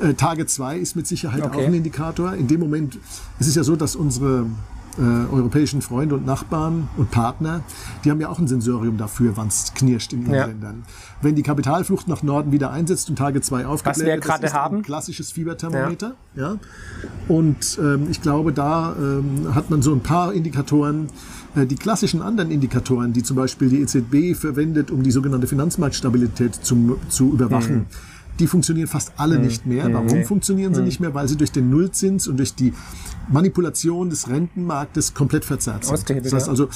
Äh, 0.00 0.14
Tage 0.14 0.46
2 0.46 0.78
ist 0.78 0.96
mit 0.96 1.06
Sicherheit 1.06 1.42
okay. 1.42 1.56
auch 1.56 1.66
ein 1.66 1.74
Indikator. 1.74 2.34
In 2.34 2.48
dem 2.48 2.60
Moment, 2.60 2.98
es 3.38 3.46
ist 3.46 3.56
ja 3.56 3.64
so, 3.64 3.76
dass 3.76 3.96
unsere 3.96 4.46
äh, 4.98 5.32
europäischen 5.32 5.82
Freunde 5.82 6.16
und 6.16 6.26
Nachbarn 6.26 6.88
und 6.96 7.10
Partner, 7.10 7.62
die 8.04 8.10
haben 8.10 8.20
ja 8.20 8.28
auch 8.28 8.38
ein 8.38 8.48
Sensorium 8.48 8.96
dafür, 8.96 9.36
wann 9.36 9.48
es 9.48 9.72
knirscht 9.74 10.12
in 10.12 10.22
ihren 10.22 10.34
ja. 10.34 10.46
Ländern. 10.46 10.82
Wenn 11.22 11.34
die 11.34 11.42
Kapitalflucht 11.42 12.08
nach 12.08 12.22
Norden 12.22 12.52
wieder 12.52 12.70
einsetzt 12.70 13.08
und 13.08 13.16
Tage 13.16 13.40
2 13.40 13.66
aufgebläht 13.66 14.06
wird, 14.06 14.28
das 14.28 14.40
ist 14.40 14.54
haben. 14.54 14.78
ein 14.78 14.82
klassisches 14.82 15.32
Fieberthermometer. 15.32 16.14
Ja. 16.34 16.52
ja. 16.52 16.58
Und 17.28 17.78
ähm, 17.80 18.08
ich 18.10 18.22
glaube, 18.22 18.52
da 18.52 18.94
ähm, 18.98 19.54
hat 19.54 19.70
man 19.70 19.82
so 19.82 19.92
ein 19.92 20.00
paar 20.00 20.32
Indikatoren, 20.32 21.08
äh, 21.54 21.66
die 21.66 21.76
klassischen 21.76 22.22
anderen 22.22 22.50
Indikatoren, 22.50 23.12
die 23.12 23.22
zum 23.22 23.36
Beispiel 23.36 23.68
die 23.68 23.80
EZB 23.82 24.38
verwendet, 24.38 24.90
um 24.90 25.02
die 25.02 25.10
sogenannte 25.10 25.46
Finanzmarktstabilität 25.46 26.54
zum, 26.54 26.96
zu 27.08 27.32
überwachen. 27.32 27.76
Mhm 27.76 27.86
die 28.38 28.46
funktionieren 28.46 28.88
fast 28.88 29.12
alle 29.16 29.38
mhm. 29.38 29.44
nicht 29.44 29.66
mehr. 29.66 29.92
Warum 29.92 30.06
nee. 30.06 30.24
funktionieren 30.24 30.74
sie 30.74 30.80
mhm. 30.80 30.86
nicht 30.86 31.00
mehr? 31.00 31.14
Weil 31.14 31.28
sie 31.28 31.36
durch 31.36 31.52
den 31.52 31.70
Nullzins 31.70 32.28
und 32.28 32.36
durch 32.36 32.54
die 32.54 32.72
Manipulation 33.28 34.10
des 34.10 34.28
Rentenmarktes 34.28 35.14
komplett 35.14 35.44
verzerrt 35.44 35.84
sind. 35.84 36.24
Das 36.24 36.32
heißt 36.32 36.48
also, 36.48 36.68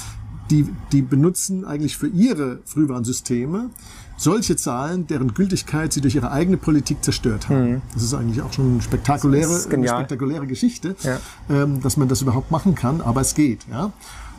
die, 0.50 0.66
die 0.92 1.02
benutzen 1.02 1.64
eigentlich 1.64 1.97
für 1.97 2.09
ihre 2.09 2.59
Frühwarnsysteme 2.64 3.71
solche 4.16 4.57
Zahlen, 4.57 5.07
deren 5.07 5.35
Gültigkeit 5.35 5.92
sie 5.92 6.00
durch 6.00 6.14
ihre 6.14 6.31
eigene 6.31 6.57
Politik 6.57 7.02
zerstört 7.02 7.49
haben. 7.49 7.73
Mhm. 7.73 7.83
Das 7.95 8.02
ist 8.02 8.14
eigentlich 8.14 8.42
auch 8.42 8.52
schon 8.52 8.73
eine 8.73 8.83
spektakuläre, 8.83 9.61
eine 9.71 9.88
spektakuläre 9.88 10.47
Geschichte, 10.47 10.95
ja. 11.02 11.19
ähm, 11.50 11.81
dass 11.81 11.97
man 11.97 12.09
das 12.09 12.23
überhaupt 12.23 12.50
machen 12.50 12.75
kann, 12.75 13.00
aber 13.00 13.21
es 13.23 13.35
geht. 13.35 13.61
Ja? 13.71 13.92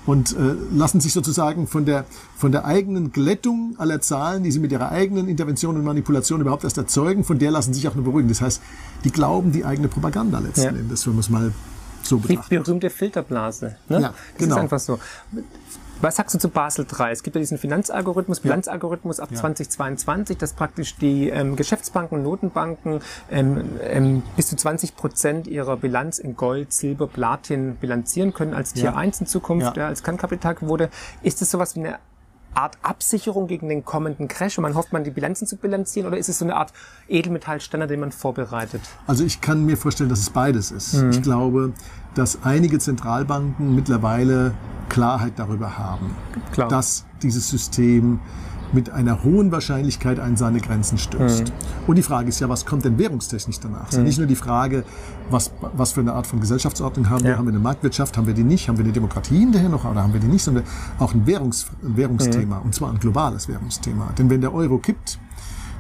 Und 0.06 0.34
äh, 0.34 0.56
lassen 0.74 1.00
sich 1.00 1.14
sozusagen 1.14 1.68
von 1.68 1.86
der, 1.86 2.06
von 2.36 2.52
der 2.52 2.66
eigenen 2.66 3.12
Glättung 3.12 3.76
aller 3.78 4.02
Zahlen, 4.02 4.44
die 4.44 4.52
sie 4.52 4.60
mit 4.60 4.72
ihrer 4.72 4.92
eigenen 4.92 5.28
Intervention 5.28 5.76
und 5.76 5.84
Manipulation 5.84 6.42
überhaupt 6.42 6.64
erst 6.64 6.78
erzeugen, 6.78 7.24
von 7.24 7.40
der 7.40 7.52
lassen 7.52 7.74
sich 7.74 7.88
auch 7.88 7.96
nur 7.96 8.04
beruhigen. 8.04 8.30
Das 8.30 8.42
heißt, 8.42 8.62
die 9.04 9.12
glauben 9.12 9.52
die 9.52 9.66
eigene 9.66 9.88
Propaganda 9.88 10.40
letzten 10.40 10.76
ja. 10.76 10.82
Endes, 10.82 11.06
wenn 11.08 11.14
man 11.14 11.20
es 11.20 11.30
mal 11.30 11.54
so 12.04 12.18
betrachtet. 12.18 12.52
Die 12.52 12.58
berühmte 12.58 12.90
Filterblase. 12.90 13.78
Ne? 13.88 14.02
Ja, 14.02 14.10
das 14.10 14.16
genau. 14.38 14.56
ist 14.56 14.62
einfach 14.62 14.80
so. 14.80 15.00
Was 16.02 16.18
sagst 16.18 16.36
du 16.36 16.40
zu 16.40 16.50
Basel 16.50 16.86
III? 16.86 17.12
Es 17.12 17.24
gibt 17.24 17.36
ja 17.36 17.40
diesen 17.40 17.58
Finanzalgorithmus, 17.58 18.42
Bilanzalgorithmus 18.42 19.20
ab 19.20 19.30
ja. 19.32 19.38
2022, 19.38 20.38
dass 20.38 20.54
praktisch 20.54 20.98
die 20.98 21.30
ähm, 21.30 21.56
Geschäftsbanken 21.56 22.18
und 22.18 22.24
Notenbanken 22.24 23.00
ähm, 23.32 23.70
ähm, 23.82 24.24
bis 24.36 24.48
zu 24.48 24.56
20 24.56 24.96
Prozent 24.96 25.48
ihrer 25.48 25.78
Bilanz 25.78 26.20
in 26.20 26.36
Gold, 26.36 26.74
Silber, 26.74 27.08
Platin 27.08 27.76
bilanzieren 27.78 28.34
können 28.34 28.54
als 28.54 28.74
Tier 28.74 28.86
ja. 28.86 28.96
1 28.96 29.22
in 29.22 29.28
Zukunft, 29.28 29.78
ja. 29.78 29.88
als 29.88 30.04
Kernkapitalquote. 30.04 30.90
Ist 31.22 31.42
das 31.42 31.52
sowas 31.52 31.76
wie 31.76 31.82
eine 31.82 32.00
Art 32.56 32.78
Absicherung 32.82 33.48
gegen 33.48 33.70
den 33.70 33.84
kommenden 33.84 34.28
Crash 34.28 34.58
und 34.58 34.62
man 34.64 34.76
hofft, 34.76 34.94
man 34.94 35.04
die 35.04 35.12
Bilanzen 35.12 35.48
zu 35.48 35.58
bilanzieren 35.58 36.08
oder 36.08 36.18
ist 36.18 36.30
es 36.30 36.40
so 36.40 36.46
eine 36.46 36.56
Art 36.56 36.74
Edelmetallstandard, 37.08 37.90
den 37.90 38.00
man 38.00 38.12
vorbereitet? 38.12 38.82
Also 39.08 39.24
ich 39.24 39.42
kann 39.42 39.66
mir 39.66 39.78
vorstellen, 39.78 40.10
dass 40.10 40.20
es 40.20 40.30
beides 40.30 40.72
ist. 40.72 40.94
Mhm. 40.94 41.10
Ich 41.12 41.22
glaube, 41.22 41.74
dass 42.16 42.44
einige 42.44 42.80
Zentralbanken 42.80 43.74
mittlerweile 43.74 44.54
Klarheit 44.90 45.34
darüber 45.38 45.78
haben, 45.78 46.16
Klar. 46.52 46.68
dass 46.68 47.06
dieses 47.22 47.50
System 47.50 48.20
mit 48.74 48.90
einer 48.90 49.24
hohen 49.24 49.52
Wahrscheinlichkeit 49.52 50.20
an 50.20 50.36
seine 50.38 50.60
Grenzen 50.60 50.98
stößt. 50.98 51.46
Mhm. 51.46 51.54
Und 51.88 51.96
die 51.98 52.02
Frage 52.02 52.30
ist 52.30 52.40
ja, 52.40 52.50
was 52.50 52.66
kommt 52.66 52.86
denn 52.86 52.98
währungstechnisch 52.98 53.60
danach? 53.60 53.84
Es 53.84 53.90
ist 53.90 53.94
ja 53.94 54.00
mhm. 54.00 54.06
nicht 54.06 54.18
nur 54.18 54.28
die 54.28 54.36
Frage, 54.36 54.84
was, 55.30 55.52
was 55.74 55.94
für 55.94 56.02
eine 56.02 56.14
Art 56.14 56.28
von 56.28 56.40
Gesellschaftsordnung 56.40 57.10
haben 57.10 57.24
wir? 57.24 57.38
Haben 57.38 57.46
wir 57.46 57.54
eine 57.54 57.60
Marktwirtschaft? 57.60 58.18
Haben 58.18 58.28
wir 58.28 58.34
die 58.34 58.44
nicht? 58.44 58.68
Haben 58.68 58.78
wir 58.78 58.86
eine 58.86 58.94
Demokratie 58.94 59.40
hinterher 59.40 59.70
noch 59.70 59.86
oder 59.86 60.04
haben 60.04 60.14
wir 60.14 60.20
die 60.20 60.28
nicht? 60.28 60.44
Sondern 60.44 60.64
auch 61.00 61.14
ein, 61.14 61.26
Währungs, 61.26 61.68
ein 61.84 61.98
Währungsthema. 61.98 62.60
Mhm. 62.60 62.66
Und 62.66 62.76
zwar 62.76 62.92
ein 62.92 63.00
globales 63.00 63.48
Währungsthema. 63.48 64.12
Denn 64.18 64.30
wenn 64.30 64.42
der 64.42 64.54
Euro 64.54 64.78
kippt, 64.78 65.20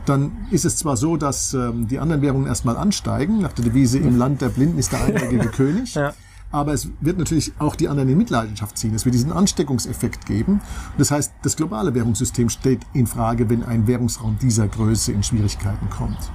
dann 0.05 0.31
ist 0.51 0.65
es 0.65 0.77
zwar 0.77 0.97
so, 0.97 1.15
dass 1.15 1.53
ähm, 1.53 1.87
die 1.87 1.99
anderen 1.99 2.21
Währungen 2.21 2.45
erstmal 2.47 2.75
ansteigen, 2.75 3.39
nach 3.39 3.53
der 3.53 3.65
Devise 3.65 3.99
im 3.99 4.17
Land 4.17 4.41
der 4.41 4.49
Blinden 4.49 4.77
ist 4.77 4.91
der 4.91 5.03
einzige 5.03 5.47
König. 5.47 5.95
Ja 5.95 6.13
aber 6.53 6.71
es 6.71 6.87
wird 7.01 7.17
natürlich 7.17 7.51
auch 7.59 7.75
die 7.75 7.89
anderen 7.89 8.09
in 8.09 8.17
Mitleidenschaft 8.17 8.77
ziehen. 8.77 8.93
Es 8.93 9.05
wird 9.05 9.15
diesen 9.15 9.31
Ansteckungseffekt 9.31 10.25
geben. 10.25 10.61
das 10.97 11.11
heißt, 11.11 11.33
das 11.41 11.57
globale 11.57 11.93
Währungssystem 11.93 12.49
steht 12.49 12.81
in 12.93 13.07
Frage, 13.07 13.49
wenn 13.49 13.63
ein 13.63 13.87
Währungsraum 13.87 14.37
dieser 14.39 14.67
Größe 14.67 15.11
in 15.11 15.23
Schwierigkeiten 15.23 15.89
kommt. 15.89 16.31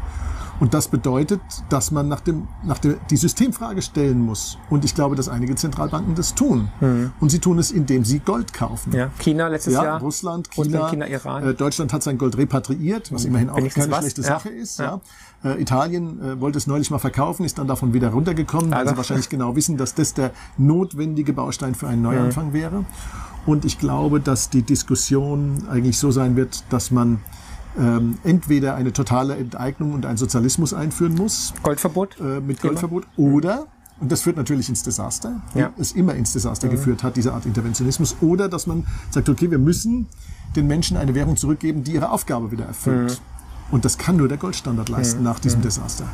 Und 0.60 0.74
das 0.74 0.88
bedeutet, 0.88 1.40
dass 1.68 1.90
man 1.90 2.08
nach 2.08 2.20
dem, 2.20 2.48
nach 2.64 2.78
der, 2.78 2.94
die 3.10 3.16
Systemfrage 3.16 3.80
stellen 3.82 4.20
muss. 4.20 4.58
Und 4.70 4.84
ich 4.84 4.94
glaube, 4.94 5.14
dass 5.14 5.28
einige 5.28 5.54
Zentralbanken 5.54 6.14
das 6.14 6.34
tun. 6.34 6.68
Mhm. 6.80 7.12
Und 7.20 7.30
sie 7.30 7.38
tun 7.38 7.58
es, 7.58 7.70
indem 7.70 8.04
sie 8.04 8.18
Gold 8.18 8.52
kaufen. 8.52 8.92
Ja. 8.92 9.10
China 9.18 9.48
letztes 9.48 9.74
ja, 9.74 9.84
Jahr. 9.84 10.00
Russland, 10.00 10.50
China, 10.50 10.88
China 10.90 11.06
Iran. 11.06 11.46
Äh, 11.46 11.54
Deutschland 11.54 11.92
hat 11.92 12.02
sein 12.02 12.18
Gold 12.18 12.36
repatriiert, 12.36 13.12
was 13.12 13.22
mhm. 13.22 13.28
immerhin 13.28 13.50
auch 13.50 13.74
keine 13.74 13.90
was? 13.90 13.98
schlechte 14.00 14.22
ja. 14.22 14.26
Sache 14.26 14.48
ist. 14.48 14.78
Ja. 14.78 15.00
ja. 15.44 15.52
Äh, 15.52 15.62
Italien 15.62 16.20
äh, 16.20 16.40
wollte 16.40 16.58
es 16.58 16.66
neulich 16.66 16.90
mal 16.90 16.98
verkaufen, 16.98 17.44
ist 17.44 17.58
dann 17.58 17.68
davon 17.68 17.92
wieder 17.92 18.08
runtergekommen, 18.08 18.70
weil 18.70 18.78
also. 18.78 18.90
sie 18.90 18.96
wahrscheinlich 18.96 19.28
genau 19.28 19.54
wissen, 19.54 19.76
dass 19.76 19.94
das 19.94 20.14
der 20.14 20.32
notwendige 20.56 21.32
Baustein 21.32 21.74
für 21.74 21.86
einen 21.86 22.02
Neuanfang 22.02 22.48
mhm. 22.48 22.52
wäre. 22.54 22.84
Und 23.46 23.64
ich 23.64 23.78
glaube, 23.78 24.20
dass 24.20 24.50
die 24.50 24.62
Diskussion 24.62 25.64
eigentlich 25.70 25.98
so 25.98 26.10
sein 26.10 26.36
wird, 26.36 26.64
dass 26.70 26.90
man 26.90 27.20
ähm, 27.78 28.18
entweder 28.24 28.74
eine 28.74 28.92
totale 28.92 29.36
Enteignung 29.36 29.92
und 29.92 30.06
ein 30.06 30.16
Sozialismus 30.16 30.74
einführen 30.74 31.14
muss. 31.14 31.54
Goldverbot? 31.62 32.18
Äh, 32.20 32.40
mit 32.40 32.60
Goldverbot. 32.60 33.06
Oder, 33.16 33.66
und 34.00 34.12
das 34.12 34.22
führt 34.22 34.36
natürlich 34.36 34.68
ins 34.68 34.82
Desaster, 34.82 35.40
ja. 35.54 35.70
es 35.78 35.92
immer 35.92 36.14
ins 36.14 36.32
Desaster 36.32 36.66
mhm. 36.66 36.72
geführt 36.72 37.02
hat, 37.02 37.16
diese 37.16 37.32
Art 37.32 37.46
Interventionismus. 37.46 38.16
Oder, 38.20 38.48
dass 38.48 38.66
man 38.66 38.86
sagt, 39.10 39.28
okay, 39.28 39.50
wir 39.50 39.58
müssen 39.58 40.06
den 40.56 40.66
Menschen 40.66 40.96
eine 40.96 41.14
Währung 41.14 41.36
zurückgeben, 41.36 41.84
die 41.84 41.92
ihre 41.92 42.10
Aufgabe 42.10 42.50
wieder 42.50 42.64
erfüllt. 42.64 43.20
Und 43.70 43.84
das 43.84 43.98
kann 43.98 44.16
nur 44.16 44.28
der 44.28 44.38
Goldstandard 44.38 44.88
leisten 44.88 45.18
mhm. 45.18 45.24
nach 45.24 45.38
diesem 45.38 45.60
mhm. 45.60 45.64
Desaster. 45.64 46.04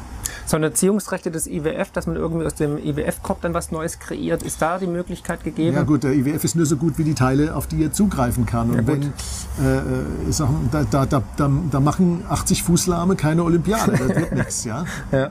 Sonderziehungsrechte 0.46 1.30
des 1.30 1.46
IWF, 1.46 1.90
dass 1.92 2.06
man 2.06 2.16
irgendwie 2.16 2.44
aus 2.44 2.54
dem 2.54 2.76
IWF-Kopf 2.76 3.40
dann 3.40 3.54
was 3.54 3.70
Neues 3.70 3.98
kreiert, 3.98 4.42
ist 4.42 4.60
da 4.60 4.78
die 4.78 4.86
Möglichkeit 4.86 5.42
gegeben? 5.42 5.74
Ja 5.74 5.82
gut, 5.84 6.02
der 6.02 6.12
IWF 6.12 6.44
ist 6.44 6.54
nur 6.54 6.66
so 6.66 6.76
gut 6.76 6.98
wie 6.98 7.04
die 7.04 7.14
Teile, 7.14 7.54
auf 7.54 7.66
die 7.66 7.82
er 7.82 7.92
zugreifen 7.92 8.44
kann. 8.44 8.70
Und 8.70 8.76
ja, 8.76 8.86
wenn, 8.86 9.02
äh, 9.02 9.78
äh 9.78 10.32
sag, 10.32 10.48
da, 10.70 10.84
da, 10.84 11.06
da, 11.06 11.22
da, 11.36 11.80
machen 11.80 12.24
80 12.28 12.62
Fußlahme 12.62 13.16
keine 13.16 13.44
Olympiade, 13.44 13.92
das 13.92 14.08
wird 14.08 14.32
nichts, 14.34 14.64
ja. 14.64 14.84
Ja. 15.12 15.30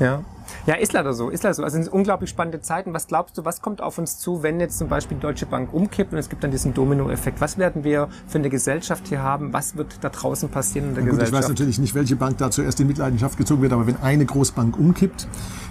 Ja. 0.00 0.24
Ja, 0.68 0.74
ist 0.74 0.92
leider 0.92 1.14
so, 1.14 1.30
ist 1.30 1.44
leider 1.44 1.54
so. 1.54 1.64
Also 1.64 1.78
es 1.78 1.84
sind 1.84 1.94
unglaublich 1.94 2.28
spannende 2.28 2.60
Zeiten. 2.60 2.92
Was 2.92 3.06
glaubst 3.06 3.38
du, 3.38 3.46
was 3.46 3.62
kommt 3.62 3.80
auf 3.80 3.96
uns 3.96 4.18
zu, 4.18 4.42
wenn 4.42 4.60
jetzt 4.60 4.76
zum 4.76 4.88
Beispiel 4.88 5.16
die 5.16 5.22
Deutsche 5.22 5.46
Bank 5.46 5.72
umkippt 5.72 6.12
und 6.12 6.18
es 6.18 6.28
gibt 6.28 6.44
dann 6.44 6.50
diesen 6.50 6.74
Dominoeffekt? 6.74 7.40
Was 7.40 7.56
werden 7.56 7.84
wir 7.84 8.10
für 8.26 8.36
eine 8.36 8.50
Gesellschaft 8.50 9.08
hier 9.08 9.22
haben? 9.22 9.54
Was 9.54 9.78
wird 9.78 9.96
da 10.02 10.10
draußen 10.10 10.50
passieren 10.50 10.90
in 10.90 10.94
der 10.94 11.04
gut, 11.04 11.12
Gesellschaft? 11.12 11.32
Ich 11.32 11.44
weiß 11.44 11.48
natürlich 11.48 11.78
nicht, 11.78 11.94
welche 11.94 12.16
Bank 12.16 12.36
da 12.36 12.50
zuerst 12.50 12.78
in 12.80 12.86
Mitleidenschaft 12.86 13.38
gezogen 13.38 13.62
wird, 13.62 13.72
aber 13.72 13.86
wenn 13.86 13.96
eine 14.02 14.26
Großbank 14.26 14.78
umkippt, 14.78 15.26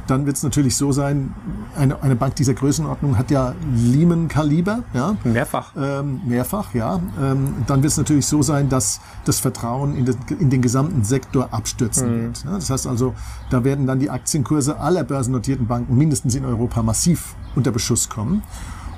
dann 0.07 0.25
wird 0.25 0.37
es 0.37 0.43
natürlich 0.43 0.75
so 0.75 0.91
sein, 0.91 1.35
eine, 1.75 2.01
eine 2.01 2.15
Bank 2.15 2.35
dieser 2.35 2.53
Größenordnung 2.53 3.17
hat 3.17 3.29
ja 3.29 3.53
Lehman-Kaliber. 3.75 4.83
Ja? 4.93 5.17
Mehrfach. 5.23 5.73
Ähm, 5.77 6.21
mehrfach, 6.25 6.73
ja. 6.73 6.99
Ähm, 7.21 7.55
dann 7.67 7.83
wird 7.83 7.91
es 7.91 7.97
natürlich 7.97 8.25
so 8.25 8.41
sein, 8.41 8.69
dass 8.69 9.01
das 9.25 9.39
Vertrauen 9.39 9.95
in, 9.95 10.05
den, 10.05 10.15
in 10.39 10.49
den 10.49 10.61
gesamten 10.61 11.03
Sektor 11.03 11.49
abstürzen 11.51 12.07
mhm. 12.07 12.23
wird. 12.23 12.45
Ja? 12.45 12.51
Das 12.53 12.69
heißt 12.69 12.87
also, 12.87 13.13
da 13.49 13.63
werden 13.63 13.85
dann 13.85 13.99
die 13.99 14.09
Aktienkurse 14.09 14.79
aller 14.87 15.03
börsennotierten 15.03 15.67
Banken 15.67 15.97
mindestens 15.97 16.33
in 16.33 16.45
Europa 16.45 16.81
massiv 16.81 17.35
unter 17.55 17.71
Beschuss 17.71 18.07
kommen. 18.07 18.41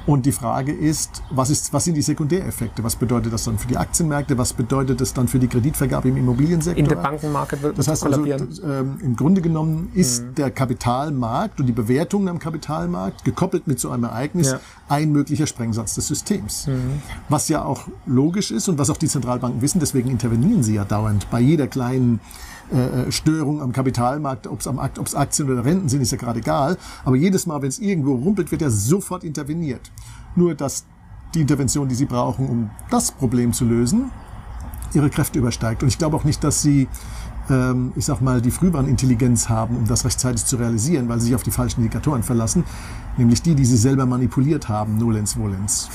Und 0.05 0.25
die 0.25 0.31
Frage 0.31 0.71
ist, 0.71 1.21
was, 1.29 1.49
ist, 1.49 1.73
was 1.73 1.85
sind 1.85 1.95
die 1.95 2.01
Sekundäreffekte? 2.01 2.83
Was 2.83 2.95
bedeutet 2.95 3.33
das 3.33 3.43
dann 3.43 3.59
für 3.59 3.67
die 3.67 3.77
Aktienmärkte? 3.77 4.37
Was 4.37 4.53
bedeutet 4.53 5.01
das 5.01 5.13
dann 5.13 5.27
für 5.27 5.39
die 5.39 5.47
Kreditvergabe 5.47 6.09
im 6.09 6.17
Immobiliensektor? 6.17 6.79
In 6.79 6.87
der 6.87 6.95
Bankenmarkt 6.95 7.61
wird 7.61 7.77
das 7.77 7.87
heißt 7.87 8.05
also, 8.05 8.25
ähm, 8.25 8.97
im 9.03 9.15
Grunde 9.15 9.41
genommen 9.41 9.91
ist 9.93 10.23
mhm. 10.23 10.35
der 10.35 10.51
Kapitalmarkt 10.51 11.59
und 11.59 11.67
die 11.67 11.73
Bewertungen 11.73 12.27
am 12.27 12.39
Kapitalmarkt 12.39 13.23
gekoppelt 13.23 13.67
mit 13.67 13.79
so 13.79 13.91
einem 13.91 14.05
Ereignis 14.05 14.51
ja. 14.51 14.59
ein 14.87 15.11
möglicher 15.11 15.45
Sprengsatz 15.45 15.95
des 15.95 16.07
Systems. 16.07 16.67
Mhm. 16.67 17.01
Was 17.27 17.47
ja 17.49 17.63
auch 17.63 17.87
logisch 18.07 18.49
ist 18.49 18.67
und 18.67 18.79
was 18.79 18.89
auch 18.89 18.97
die 18.97 19.07
Zentralbanken 19.07 19.61
wissen, 19.61 19.79
deswegen 19.79 20.09
intervenieren 20.09 20.63
sie 20.63 20.75
ja 20.75 20.85
dauernd 20.85 21.29
bei 21.29 21.39
jeder 21.39 21.67
kleinen 21.67 22.19
äh, 22.71 23.07
äh, 23.07 23.11
Störung 23.11 23.61
am 23.61 23.71
Kapitalmarkt, 23.71 24.47
ob 24.47 24.59
es 24.59 25.15
Aktien 25.15 25.49
oder 25.49 25.65
Renten 25.65 25.89
sind, 25.89 26.01
ist 26.01 26.11
ja 26.11 26.17
gerade 26.17 26.39
egal. 26.39 26.77
Aber 27.03 27.15
jedes 27.15 27.45
Mal, 27.45 27.61
wenn 27.61 27.69
es 27.69 27.79
irgendwo 27.79 28.15
rumpelt, 28.15 28.51
wird 28.51 28.61
ja 28.61 28.69
sofort 28.69 29.23
interveniert. 29.23 29.91
Nur, 30.35 30.55
dass 30.55 30.85
die 31.33 31.41
Intervention, 31.41 31.87
die 31.87 31.95
sie 31.95 32.05
brauchen, 32.05 32.47
um 32.47 32.69
das 32.89 33.11
Problem 33.11 33.53
zu 33.53 33.65
lösen, 33.65 34.11
ihre 34.93 35.09
Kräfte 35.09 35.39
übersteigt. 35.39 35.83
Und 35.83 35.89
ich 35.89 35.97
glaube 35.97 36.15
auch 36.15 36.23
nicht, 36.23 36.43
dass 36.43 36.61
sie, 36.61 36.87
ähm, 37.49 37.91
ich 37.95 38.05
sag 38.05 38.21
mal, 38.21 38.41
die 38.41 38.51
Frühwarnintelligenz 38.51 39.49
haben, 39.49 39.75
um 39.75 39.87
das 39.87 40.05
rechtzeitig 40.05 40.45
zu 40.45 40.57
realisieren, 40.57 41.09
weil 41.09 41.19
sie 41.19 41.27
sich 41.27 41.35
auf 41.35 41.43
die 41.43 41.51
falschen 41.51 41.81
Indikatoren 41.81 42.23
verlassen, 42.23 42.63
nämlich 43.17 43.41
die, 43.41 43.55
die 43.55 43.65
sie 43.65 43.77
selber 43.77 44.05
manipuliert 44.05 44.69
haben, 44.69 44.97
nolens 44.97 45.33
volens. 45.33 45.89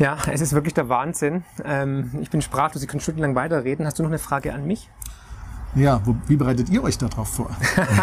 Ja, 0.00 0.16
es 0.32 0.40
ist 0.40 0.54
wirklich 0.54 0.72
der 0.72 0.88
Wahnsinn. 0.88 1.44
Ähm, 1.62 2.10
ich 2.22 2.30
bin 2.30 2.40
sprachlos, 2.40 2.82
ich 2.82 2.88
kann 2.88 3.00
stundenlang 3.00 3.34
weiterreden. 3.34 3.84
Hast 3.84 3.98
du 3.98 4.02
noch 4.02 4.08
eine 4.08 4.18
Frage 4.18 4.54
an 4.54 4.66
mich? 4.66 4.88
Ja, 5.76 6.00
wo, 6.04 6.16
wie 6.26 6.34
bereitet 6.34 6.68
ihr 6.68 6.82
euch 6.82 6.98
darauf 6.98 7.28
vor? 7.28 7.50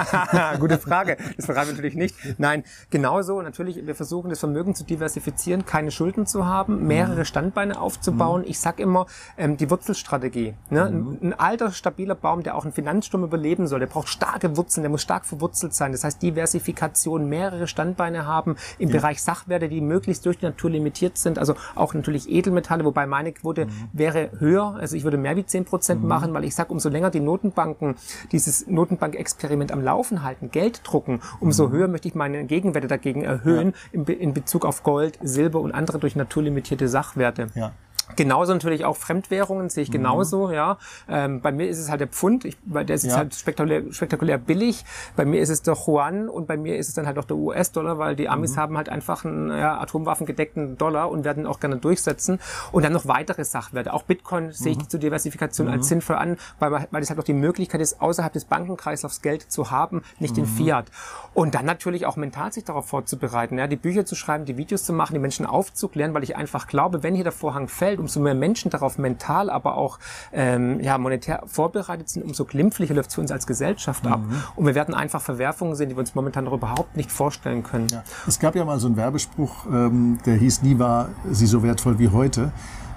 Gute 0.60 0.78
Frage. 0.78 1.18
Das 1.36 1.48
verraten 1.48 1.68
wir 1.68 1.74
natürlich 1.74 1.96
nicht. 1.96 2.16
Nein, 2.38 2.64
genauso. 2.90 3.42
Natürlich, 3.42 3.86
wir 3.86 3.94
versuchen 3.94 4.30
das 4.30 4.40
Vermögen 4.40 4.74
zu 4.74 4.86
diversifizieren, 4.86 5.66
keine 5.66 5.92
Schulden 5.92 6.26
zu 6.26 6.46
haben, 6.46 6.88
mehrere 6.88 7.20
mhm. 7.20 7.26
Standbeine 7.26 7.82
aufzubauen. 7.82 8.44
Mhm. 8.44 8.48
Ich 8.48 8.60
sag 8.62 8.80
immer, 8.80 9.06
ähm, 9.38 9.58
die 9.58 9.70
Wurzelstrategie. 9.70 10.54
Ne? 10.70 10.90
Mhm. 10.90 11.18
Ein, 11.22 11.28
ein, 11.28 11.34
alter, 11.34 11.72
stabiler 11.72 12.16
Baum, 12.16 12.42
der 12.42 12.56
auch 12.56 12.64
einen 12.64 12.72
Finanzsturm 12.72 13.26
überleben 13.26 13.68
soll, 13.68 13.82
der 13.82 13.88
braucht 13.88 14.08
starke 14.08 14.56
Wurzeln, 14.56 14.84
der 14.84 14.90
muss 14.90 15.02
stark 15.02 15.26
verwurzelt 15.26 15.74
sein. 15.74 15.92
Das 15.92 16.06
heißt, 16.06 16.22
Diversifikation, 16.22 17.28
mehrere 17.28 17.68
Standbeine 17.68 18.26
haben 18.26 18.56
im 18.80 18.90
ja. 18.90 18.96
Bereich 18.96 19.22
Sachwerte, 19.22 19.68
die 19.68 19.82
möglichst 19.82 20.26
durch 20.26 20.38
die 20.38 20.46
Natur 20.46 20.70
limitiert 20.70 21.18
sind. 21.18 21.38
Also 21.38 21.56
auch 21.76 21.94
natürlich 21.94 22.30
Edelmetalle, 22.30 22.86
wobei 22.86 23.06
meine 23.08 23.34
Quote 23.34 23.66
mhm. 23.66 23.72
wäre 23.92 24.32
höher. 24.40 24.78
Also 24.80 24.96
ich 24.96 25.04
würde 25.04 25.18
mehr 25.18 25.36
wie 25.36 25.46
zehn 25.46 25.66
Prozent 25.66 26.02
mhm. 26.02 26.08
machen, 26.08 26.34
weil 26.34 26.46
ich 26.46 26.56
sag, 26.56 26.70
umso 26.70 26.88
länger 26.88 27.10
die 27.10 27.20
Noten 27.20 27.52
Notenbanken 27.58 27.96
dieses 28.32 28.68
Notenbankexperiment 28.68 29.72
am 29.72 29.82
Laufen 29.82 30.24
halten, 30.24 30.52
Geld 30.52 30.82
drucken, 30.84 31.22
umso 31.40 31.68
mhm. 31.68 31.72
höher 31.72 31.88
möchte 31.88 32.08
ich 32.08 32.16
meine 32.16 32.46
Gegenwerte 32.46 32.88
dagegen 32.88 33.24
erhöhen 33.24 33.74
ja. 33.92 34.02
in, 34.02 34.06
in, 34.06 34.34
Bezug 34.34 34.66
auf 34.66 34.84
Gold, 34.84 35.18
Silber 35.22 35.60
und 35.60 35.72
andere 35.72 35.98
durch 36.00 36.16
naturlimitierte 36.16 36.88
Sachwerte. 36.88 37.48
Ja. 37.56 37.74
Genauso 38.16 38.54
natürlich 38.54 38.86
auch 38.86 38.96
Fremdwährungen 38.96 39.70
sehe 39.70 39.84
ich 39.84 39.92
genauso, 39.92 40.50
ja. 40.52 40.78
Ähm, 41.10 41.42
bei 41.42 41.52
mir 41.52 41.68
ist 41.68 41.78
es 41.78 41.90
halt 41.90 42.00
der 42.00 42.08
Pfund, 42.08 42.46
ich, 42.46 42.58
weil 42.66 42.86
der 42.86 42.96
ist 42.96 43.04
jetzt 43.04 43.12
Ja. 43.14 43.18
halt 43.18 43.36
spektakulär, 43.36 43.84
spektakulär 43.92 44.38
billig. 44.38 44.86
Bei 45.16 45.26
mir 45.26 45.42
ist 45.42 45.50
es 45.50 45.62
der 45.62 45.76
Yuan 45.76 46.30
und 46.30 46.48
bei 46.48 46.58
mir 46.58 46.78
ist 46.78 46.88
es 46.88 46.94
dann 46.94 47.06
halt 47.06 47.20
auch 47.20 47.26
der 47.26 47.36
US-Dollar, 47.38 47.98
weil 48.00 48.16
die 48.16 48.30
Amis 48.30 48.58
haben 48.58 48.78
halt 48.78 48.90
einfach 48.90 49.26
einen 49.26 49.50
ja, 49.50 49.78
atomwaffengedeckten 49.80 50.78
Dollar 50.78 51.12
und 51.12 51.26
werden 51.26 51.46
auch 51.46 51.60
gerne 51.60 51.78
durchsetzen. 51.78 52.40
Und 52.72 52.84
dann 52.84 52.94
noch 52.94 53.08
weitere 53.08 53.44
Sachwerte. 53.44 53.94
Auch 53.94 54.04
Bitcoin 54.04 54.52
sehe 54.52 54.72
ich 54.72 54.88
zur 54.88 55.00
Diversifikation 55.00 55.68
als 55.68 55.88
sinnvoll 55.88 56.16
an, 56.16 56.38
weil, 56.60 56.88
weil 56.92 57.04
es 57.04 57.10
halt 57.10 57.20
auch 57.20 57.24
die 57.24 57.34
Möglichkeit 57.34 57.82
ist, 57.82 58.02
außerhalb 58.02 58.32
des 58.34 58.46
Bankenkreislaufs 58.46 59.22
Geld 59.22 59.52
zu 59.52 59.70
haben, 59.70 60.02
nicht 60.20 60.38
den 60.38 60.46
Fiat. 60.46 60.86
Und 61.34 61.56
dann 61.56 61.66
natürlich 61.66 62.06
auch 62.06 62.16
mental 62.16 62.52
sich 62.54 62.64
darauf 62.64 62.88
vorzubereiten, 62.88 63.58
ja, 63.58 63.68
die 63.68 63.76
Bücher 63.76 64.06
zu 64.06 64.16
schreiben, 64.16 64.46
die 64.46 64.58
Videos 64.58 64.86
zu 64.86 64.94
machen, 64.94 65.14
die 65.14 65.20
Menschen 65.20 65.46
aufzuklären, 65.46 66.14
weil 66.14 66.24
ich 66.24 66.36
einfach 66.36 66.68
glaube, 66.68 67.04
wenn 67.04 67.14
hier 67.16 67.24
der 67.24 67.34
Vorhang 67.34 67.68
fällt, 67.68 67.97
umso 68.00 68.20
mehr 68.20 68.36
Menschen 68.36 68.72
darauf 68.72 68.98
mental, 68.98 69.50
aber 69.50 69.78
auch 69.78 70.00
ähm, 70.32 70.80
ja, 70.80 70.98
monetär 70.98 71.44
vorbereitet 71.46 72.10
sind, 72.10 72.24
umso 72.24 72.46
glimpflicher 72.46 72.94
läuft 72.94 73.10
es 73.10 73.16
für 73.16 73.22
uns 73.22 73.32
als 73.32 73.48
Gesellschaft 73.48 74.06
ab. 74.08 74.22
Und 74.56 74.66
wir 74.66 74.76
werden 74.76 74.94
einfach 74.94 75.22
Verwerfungen 75.22 75.76
sehen, 75.76 75.90
die 75.90 75.96
wir 75.96 76.00
uns 76.00 76.16
momentan 76.16 76.46
noch 76.46 76.54
überhaupt 76.54 76.96
nicht 76.98 77.12
vorstellen 77.12 77.64
können. 77.64 77.88
Ja. 77.92 78.04
Es 78.28 78.40
gab 78.40 78.56
ja 78.56 78.66
mal 78.66 78.80
so 78.80 78.88
einen 78.88 78.98
Werbespruch, 78.98 79.66
ähm, 79.68 80.20
der 80.26 80.36
hieß, 80.36 80.64
nie 80.64 80.80
war 80.80 81.10
sie 81.30 81.46
so 81.46 81.64
wertvoll 81.64 82.00
wie 82.00 82.10
heute. 82.10 82.52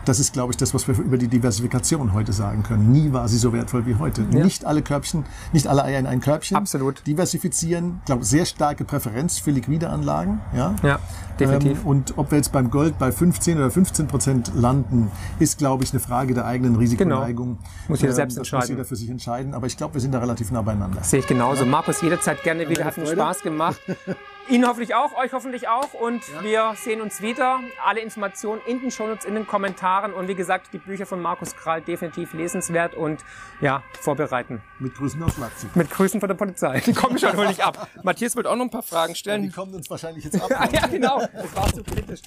Das 0.05 0.19
ist, 0.19 0.33
glaube 0.33 0.53
ich, 0.53 0.57
das, 0.57 0.73
was 0.75 0.89
wir 0.89 0.99
über 0.99 1.19
die 1.19 1.29
Diversifikation 1.29 2.13
heute 2.13 2.33
sagen 2.33 2.63
können. 2.63 2.91
Nie 2.91 3.13
war 3.13 3.29
sie 3.29 3.37
so 3.37 3.53
wertvoll 3.53 3.87
wie 3.87 3.97
heute. 3.97 4.23
Nicht 4.23 4.65
alle 4.65 4.83
Körbchen, 4.83 5.25
nicht 5.53 5.67
alle 5.67 5.85
Eier 5.85 5.99
in 5.99 6.07
ein 6.07 6.21
Körbchen. 6.21 6.57
Absolut. 6.57 7.07
Diversifizieren, 7.07 8.01
glaube 8.07 8.25
sehr 8.25 8.47
starke 8.47 8.85
Präferenz 8.85 9.39
für 9.39 9.51
liquide 9.51 9.91
Anlagen. 9.91 10.41
Ja, 10.57 10.75
Ja, 10.83 10.99
definitiv. 11.39 11.83
Ähm, 11.83 11.87
und 11.87 12.19
ob 12.19 12.31
wir 12.31 12.39
jetzt 12.39 12.53
beim 12.53 12.71
Gold 12.71 12.99
bei 12.99 13.13
15 13.13 13.59
oder 13.59 13.71
15 13.71 14.07
Prozent 14.07 14.53
landen, 14.55 15.11
ist, 15.39 15.59
glaube 15.59 15.85
ich, 15.85 15.93
eine 15.93 16.01
Frage 16.01 16.35
der 16.35 16.47
eigenen 16.47 16.77
Risikoneigung. 16.77 17.59
Genau. 17.59 17.69
Muss 17.89 18.01
jeder 18.01 18.15
selbst 18.15 18.37
das 18.37 18.43
entscheiden. 18.43 18.63
Muss 18.63 18.69
jeder 18.71 18.85
für 18.85 18.97
sich 18.97 19.11
entscheiden. 19.11 19.55
Aber 19.55 19.67
ich 19.67 19.77
glaube, 19.77 19.95
wir 19.95 20.01
sind 20.01 20.13
da 20.13 20.19
relativ 20.19 20.51
nah 20.51 20.63
beieinander. 20.63 21.03
Sehe 21.03 21.21
ich 21.21 21.27
genauso. 21.27 21.65
Markus, 21.67 22.01
jederzeit 22.01 22.43
gerne 22.43 22.69
wieder. 22.69 22.85
Hat 22.85 22.97
mir. 22.97 23.07
Spaß 23.07 23.43
gemacht. 23.43 23.81
Ihnen 24.49 24.67
hoffentlich 24.67 24.95
auch, 24.95 25.17
euch 25.17 25.33
hoffentlich 25.33 25.69
auch. 25.69 25.95
Und 25.95 26.23
wir 26.43 26.75
sehen 26.77 27.01
uns 27.01 27.21
wieder. 27.23 27.61
Alle 27.85 28.01
Informationen 28.01 28.61
in 28.67 28.81
den 28.81 28.91
Shownotes, 28.91 29.25
in 29.25 29.35
den 29.35 29.47
Kommentaren. 29.47 30.13
Und 30.13 30.27
wie 30.29 30.35
gesagt, 30.35 30.73
die 30.73 30.79
Bücher 30.79 31.07
von 31.07 31.21
Markus 31.21 31.55
Kral 31.55 31.81
definitiv 31.83 32.33
lesenswert 32.33 32.95
und 32.95 33.25
ja, 33.61 33.83
vorbereiten. 34.01 34.61
Mit 34.79 34.95
Grüßen 34.97 35.23
aus 35.23 35.39
Leipzig. 35.39 35.75
Mit 35.77 35.91
Grüßen 35.91 36.19
von 36.21 36.29
der 36.29 36.37
Polizei. 36.37 36.81
Die 36.81 36.93
kommen 36.93 37.19
schon 37.19 37.37
wohl 37.37 37.47
nicht 37.47 37.65
ab. 37.65 37.89
Matthias 38.03 38.35
wird 38.35 38.47
auch 38.47 38.57
noch 38.57 38.65
ein 38.65 38.71
paar 38.71 38.83
Fragen 38.83 39.13
Die 39.13 39.19
stellen. 39.19 39.53
kommen 39.53 39.75
uns 39.75 39.89
wahrscheinlich 39.89 40.25
jetzt 40.25 40.41
ab. 40.41 40.51
ja, 40.73 40.87
genau. 40.87 41.21
Das 41.33 41.55
war 41.55 41.73
zu 41.73 41.83
kritisch. 41.85 42.21